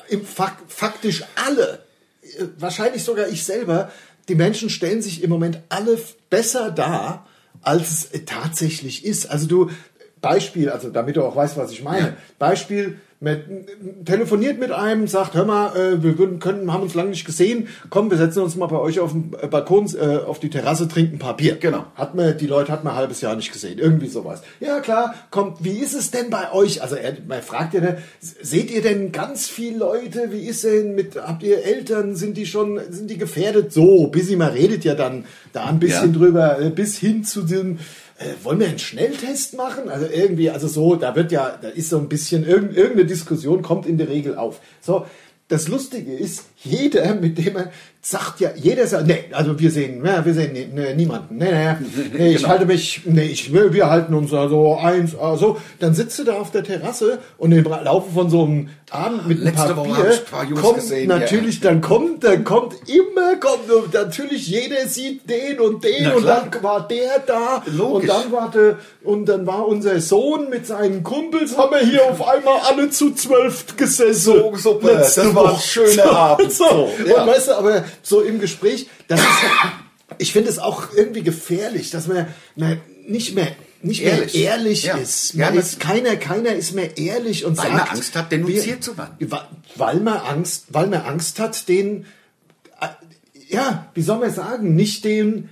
[0.09, 1.81] im Fak faktisch alle,
[2.23, 3.91] äh, wahrscheinlich sogar ich selber,
[4.29, 5.99] die Menschen stellen sich im Moment alle
[6.31, 7.27] besser dar,
[7.63, 9.27] als es tatsächlich ist.
[9.31, 9.71] Also du,
[10.21, 12.07] Beispiel, also damit du auch weißt, was ich meine.
[12.09, 12.17] Ja.
[12.39, 17.11] Beispiel, mit, telefoniert mit einem, sagt, hör mal, äh, wir würden, können, haben uns lange
[17.11, 20.39] nicht gesehen, komm, wir setzen uns mal bei euch auf den äh, Balkon, äh, auf
[20.39, 21.57] die Terrasse, trinken ein paar Bier.
[21.57, 21.87] Genau.
[21.97, 24.43] Hat man, die Leute hat man ein halbes Jahr nicht gesehen, irgendwie sowas.
[24.61, 26.83] Ja klar, kommt, wie ist es denn bei euch?
[26.83, 30.31] Also er, man fragt ja, ne, seht ihr denn ganz viele Leute?
[30.31, 32.15] Wie ist denn mit, habt ihr Eltern?
[32.15, 33.73] Sind die schon, sind die gefährdet?
[33.73, 36.19] So, Busy, man redet ja dann da ein bisschen Ja.
[36.19, 37.79] drüber, äh, bis hin zu dem,
[38.19, 39.89] äh, wollen wir einen Schnelltest machen?
[39.89, 43.63] Also irgendwie, also so, da wird ja, da ist so ein bisschen, irgend, irgendeine Diskussion
[43.63, 44.61] kommt in der Regel auf.
[44.81, 45.07] So,
[45.49, 47.73] das Lustige ist, jeder, mit dem er
[48.07, 51.39] sagt ja, jeder sagt, nee, also wir sehen, ja, wir sehen nee, niemanden.
[51.39, 51.77] Nee, nee,
[52.19, 52.49] nee ich Genau.
[52.51, 56.51] halte mich, nee, ich, wir halten uns also eins, also, dann sitzt du da auf
[56.51, 60.13] der Terrasse und im Laufe von so einem Abend mit ein Letzte paar Woche Bier
[60.13, 61.19] ein paar kommt gesehen, ja.
[61.19, 66.23] natürlich, dann kommt, dann kommt immer, kommt, natürlich jeder sieht den und den Na und
[66.23, 66.49] klar.
[66.53, 68.03] dann war der da Logisch.
[68.03, 72.05] und dann war der, und dann war unser Sohn mit seinen Kumpels, haben wir hier
[72.05, 74.15] auf einmal alle zu zwölf gesessen.
[74.15, 74.93] So, super.
[74.99, 76.53] Letzte Das war ein schöner Abend.
[76.53, 76.65] So.
[76.69, 77.23] So, ja.
[77.23, 79.29] Und weißt du, aber so im Gespräch, das ist,
[80.19, 82.27] ich finde es auch irgendwie gefährlich, dass man,
[82.57, 83.49] man nicht mehr
[83.83, 84.33] nicht Ehrlich.
[84.33, 84.97] mehr ehrlich Ja.
[84.97, 85.35] ist.
[85.35, 88.33] Ja, Man das- ist keiner, keiner ist mehr ehrlich und Weil sagt, man Angst hat,
[88.33, 89.31] denunziert zu werden.
[89.77, 92.07] Weil man Angst, weil man Angst hat, den,
[92.81, 92.87] äh,
[93.51, 95.51] ja, wie soll man sagen, nicht den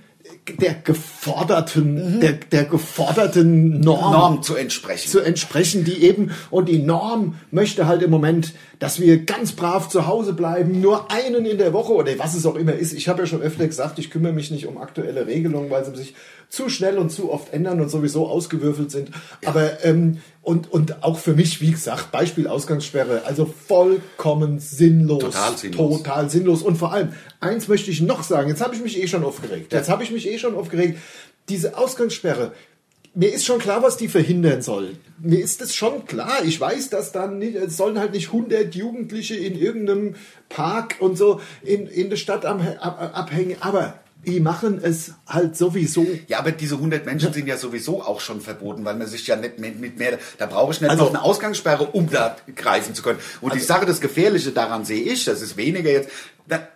[0.59, 5.09] der geforderten, der, der geforderten Norm, Norm zu entsprechen.
[5.09, 9.87] zu entsprechen, die eben, und die Norm möchte halt im Moment, dass wir ganz brav
[9.87, 12.91] zu Hause bleiben, nur einen in der Woche oder was es auch immer ist.
[12.93, 15.95] Ich habe ja schon öfter gesagt, ich kümmere mich nicht um aktuelle Regelungen, weil sie
[15.95, 16.13] sich
[16.53, 19.09] zu schnell und zu oft ändern und sowieso ausgewürfelt sind.
[19.43, 25.23] Aber, ähm, und, und auch für mich, wie gesagt, Beispiel Ausgangssperre, also vollkommen sinnlos.
[25.23, 25.97] Total sinnlos.
[25.97, 26.61] Total sinnlos.
[26.61, 29.73] Und vor allem, eins möchte ich noch sagen, jetzt habe ich mich eh schon aufgeregt.
[29.73, 30.99] Jetzt habe ich mich eh schon aufgeregt.
[31.49, 32.51] Diese Ausgangssperre,
[33.15, 34.97] mir ist schon klar, was die verhindern soll.
[35.17, 36.43] Mir ist es schon klar.
[36.45, 40.17] Ich weiß, dass dann nicht, es sollen halt nicht 100 Jugendliche in irgendeinem
[40.49, 43.57] Park und so in, in der Stadt am, ab, abhängen.
[43.59, 46.05] Aber die machen es halt sowieso.
[46.27, 49.35] Ja, aber diese 100 Menschen sind ja sowieso auch schon verboten, weil man sich ja
[49.35, 53.01] nicht mit mehr, da brauche ich nicht Also- noch eine Ausgangssperre, um da greifen zu
[53.03, 53.19] können.
[53.41, 56.09] Und die Sache, das Gefährliche daran sehe ich, das ist weniger jetzt,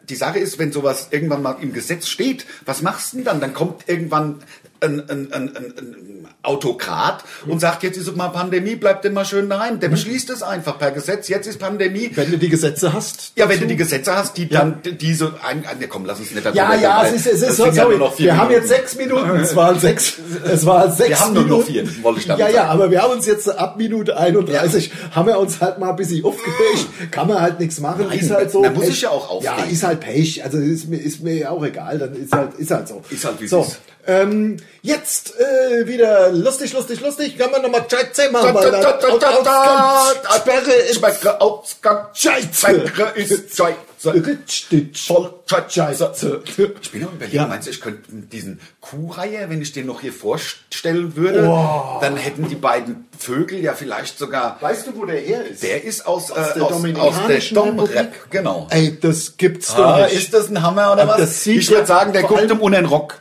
[0.09, 3.41] die Sache ist, wenn sowas irgendwann mal im Gesetz steht, was machst du denn dann?
[3.41, 4.39] Dann kommt irgendwann
[4.82, 9.49] ein, ein, ein, ein, Autokrat und sagt, jetzt ist mal Pandemie, bleibt denn mal schön
[9.49, 9.80] daheim.
[9.82, 12.11] Der beschließt es einfach per Gesetz, jetzt ist Pandemie.
[12.15, 13.34] Wenn du die Gesetze hast.
[13.36, 16.45] Ja, wenn du die Gesetze hast, die dann diese ein, ein, komm, lass uns nicht
[16.45, 18.65] darüber Ja, reden, ja, es ist, es ist so, ja nur sorry, wir haben Minuten.
[18.65, 20.13] jetzt sechs Minuten, es waren sechs,
[20.45, 21.59] es waren sechs Wir haben nur Minuten.
[21.61, 22.69] noch vier, wollte ich damit Ja, ja, sagen.
[22.69, 26.23] aber wir haben uns jetzt ab Minute 31, haben wir uns halt mal ein bisschen
[26.23, 28.61] aufgeregt, kann man halt nichts machen, Nein, ist halt so.
[28.61, 29.57] man muss sich ja auch aufregen.
[29.57, 32.53] Ja, ist halt Pech, also ist mir, ist mir ja auch egal, dann ist halt,
[32.55, 33.01] ist halt so.
[33.09, 33.67] Ist halt, wie so.
[34.05, 37.38] Ähm, jetzt äh, wieder lustig, lustig, lustig.
[37.38, 42.91] Kann man nochmal Scheiße machen, weil dann Ausgangssperre ist Schmecke Ausgang Scheiße.
[43.15, 43.76] Ist Scheiße.
[43.99, 45.34] Voll
[45.70, 46.41] Scheiße.
[46.45, 47.47] Ich bin am überlegen, Ja.
[47.47, 51.97] meinst du, ich könnte diesen Kuhreiher, wenn ich den noch hier vorstellen würde, Oh.
[51.99, 55.63] dann hätten die beiden Vögel ja vielleicht sogar, Weißt du, wo der her ist?
[55.63, 58.68] der ist aus, Aus äh, der aus, aus der Domrep, genau.
[58.70, 60.13] Ey, das gibt's doch Ah, nicht.
[60.13, 61.45] ist das ein Hammer oder Aber was?
[61.47, 63.20] ich würde sagen, der guckt im Unen Rock.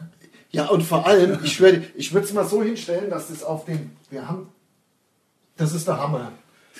[0.57, 3.67] Ja, und vor allem, ich würde ich würde es mal so hinstellen, dass das auf
[3.67, 4.49] dem, wir haben,
[5.59, 6.33] das ist der Hammer.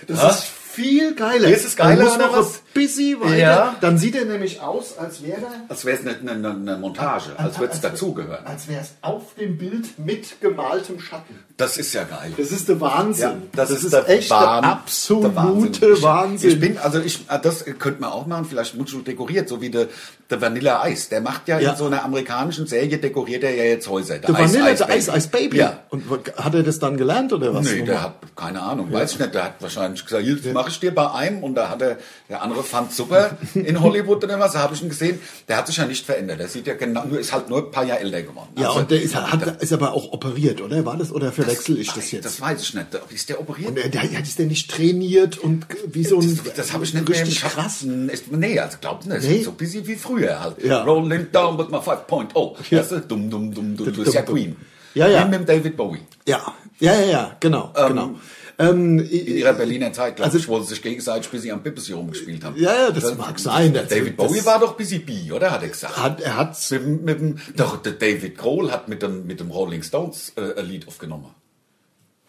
[0.07, 0.31] Das Ha?
[0.31, 0.45] ist
[0.77, 1.49] viel geiler.
[1.49, 2.57] Ist es geiler Er muss noch was?
[2.57, 3.37] ein bisschen weiter.
[3.37, 3.75] Ja.
[3.81, 7.59] Dann sieht er nämlich aus, als wäre Als wäre es eine, eine, eine Montage, als
[7.59, 8.45] würde es dazugehören.
[8.45, 11.39] Als wäre es auf dem Bild mit gemaltem Schatten.
[11.57, 12.33] Das ist ja geil.
[12.37, 13.23] Das ist der Wahnsinn.
[13.25, 16.49] Ja, das, ist, ist der echt Wahn- der absolute der Wahnsinn.
[16.51, 19.61] Ich, ich bin, also ich, ah, das könnte man auch machen, vielleicht Mucho dekoriert, so
[19.63, 19.87] wie der,
[20.29, 21.09] der Vanilla Ice.
[21.11, 21.71] Der macht ja, Ja.
[21.73, 24.19] in so einer amerikanischen Serie, dekoriert er ja jetzt Häuser.
[24.19, 25.57] der Vanilla, der Ice Ice Baby.
[25.57, 25.79] Ja.
[25.89, 26.05] Und
[26.37, 27.65] hat er das dann gelernt oder was?
[27.65, 29.35] Nee, der hat keine Ahnung, weiß ich nicht.
[29.35, 30.37] Der hat wahrscheinlich gesagt, hier
[30.67, 31.99] mache ich dir bei einem und da hat er,
[32.29, 35.21] der andere fand super in Hollywood oder was, da habe ich ihn gesehen.
[35.47, 36.41] Der hat sich ja nicht verändert.
[36.41, 38.49] Der sieht ja genau, nur ist halt nur ein paar Jahre älter geworden.
[38.59, 40.85] ja, Also, und der ist, hat, ist aber auch operiert, oder?
[40.85, 42.25] War das oder verwechsel ich das jetzt?
[42.25, 42.87] Das weiß ich nicht.
[43.11, 43.69] Ist der operiert?
[43.69, 46.95] und der, der, ist der nicht trainiert und wie so ein Das, das habe ich
[46.95, 47.17] nicht mehr.
[47.19, 47.83] richtig Ich hab, krass.
[47.83, 49.23] Ist, nee, also glaubt nicht.
[49.23, 49.43] Nee?
[49.43, 50.63] So ein bisschen wie früher halt.
[50.65, 50.83] Ja.
[50.83, 52.57] Rolling down with my 5.0.
[52.71, 52.79] Ja.
[52.81, 53.01] Weißt du?
[53.03, 53.87] Dumm, dumm, dumm, dumm.
[53.87, 54.23] Du bist ja.
[54.23, 54.57] Queen.
[54.95, 55.25] Ja, ja.
[55.27, 56.01] Mit David Bowie.
[56.27, 56.41] Ja,
[56.81, 58.17] ja, ja, ja, genau, genau.
[58.59, 61.63] Ähm, In ihrer Berliner Zeit, glaube Also- ich, wo sie sich gegenseitig bis sie am
[61.63, 62.57] Pippes hier rumgespielt haben.
[62.59, 63.75] Ja, ja, das mag sein.
[63.75, 65.51] Das- David das- Bowie war doch busy B, oder?
[65.51, 65.97] Hat er gesagt.
[65.97, 69.41] hat, er hat Mit, dem- mit dem, doch, der David Cole hat mit dem, mit
[69.41, 71.35] dem Rolling Stones äh, ein Lied aufgenommen.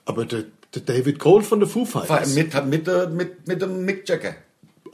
[0.03, 0.43] aber der,
[0.75, 2.33] der David Cole von der Foo Fighters.
[2.35, 4.35] Mit, mit, mit, mit, mit dem Mick Jagger.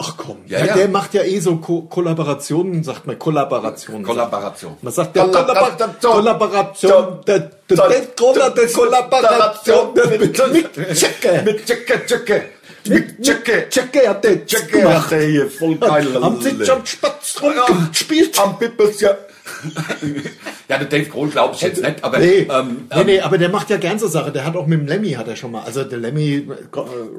[0.06, 0.74] Ach komm, Ja, ja, ja.
[0.76, 4.04] der macht ja eh so Ko Kollaborationen, sagt man Kollaborationen.
[4.04, 4.78] Kollaboration.
[4.82, 5.92] Man sagt der Kollaboration.
[6.02, 7.40] Kollaboration, der,
[7.70, 11.42] der, der der Kollaboration der mit Jagger.
[11.44, 12.44] Mit Jacke, Jacke.
[12.86, 13.68] Mit Jacke.
[13.72, 15.06] Jagger hat der Jacke gemacht.
[15.06, 16.08] hat er hier voll geil.
[16.22, 18.38] Haben sie schon Spatz rumgespielt?
[18.40, 19.12] Am Pippes, ja.
[20.70, 23.50] ja, der Dave Grohl glaube ich jetzt nicht, aber Nee, ähm, nee, nee, aber der
[23.50, 24.32] macht ja gern so Sache.
[24.32, 25.64] Der hat auch mit dem Lemmy hat er schon mal.
[25.64, 26.36] Also der Lemmy.
[26.36, 26.46] Äh,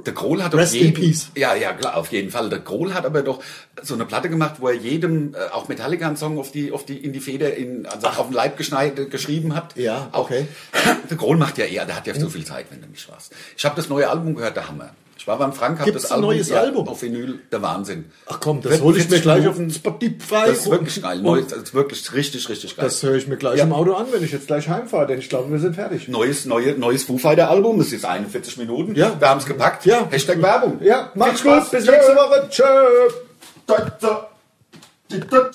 [0.05, 1.29] Der Kroll hat Rest auf in jeden, peace.
[1.37, 2.49] Ja, ja, klar, auf jeden Fall.
[2.49, 3.43] Der Kroll hat aber doch
[3.83, 6.85] so eine Platte gemacht, wo er jedem, äh, auch Metallica einen Song auf die, auf
[6.87, 9.77] die, in die Feder, in, also auf den Leib geschneit, geschrieben hat.
[9.77, 10.25] Ja, auch.
[10.25, 10.47] okay.
[11.11, 13.33] Der Kroll macht ja eher, der hat ja so viel Zeit, wenn du mich fragst.
[13.57, 14.91] Ich habe das neue Album gehört, der Hammer.
[15.25, 16.87] Ich war beim Frank, habe das ein Album neues ja, Album?
[16.87, 18.13] auf Vinyl, der Wahnsinn.
[18.27, 20.43] Ach komm, das hole ich mir 40 gleich auf den Spotify.
[20.49, 21.23] Das ist wirklich geil.
[21.23, 22.85] Neues, das ist wirklich richtig, richtig geil.
[22.85, 23.65] Das höre ich mir gleich Ja.
[23.65, 26.09] im Auto an, wenn ich jetzt gleich heimfahre, denn ich glaube, wir sind fertig.
[26.09, 28.95] Neues, neue, neues Foo Fighter Album, das ist 41 Minuten.
[28.97, 29.19] Ja.
[29.19, 29.87] Wir haben es gepackt.
[29.87, 30.07] Ja.
[30.11, 30.83] Hashtag Werbung.
[30.83, 32.47] Ja, macht's gut, bis nächste Woche.
[32.51, 32.63] Tschö.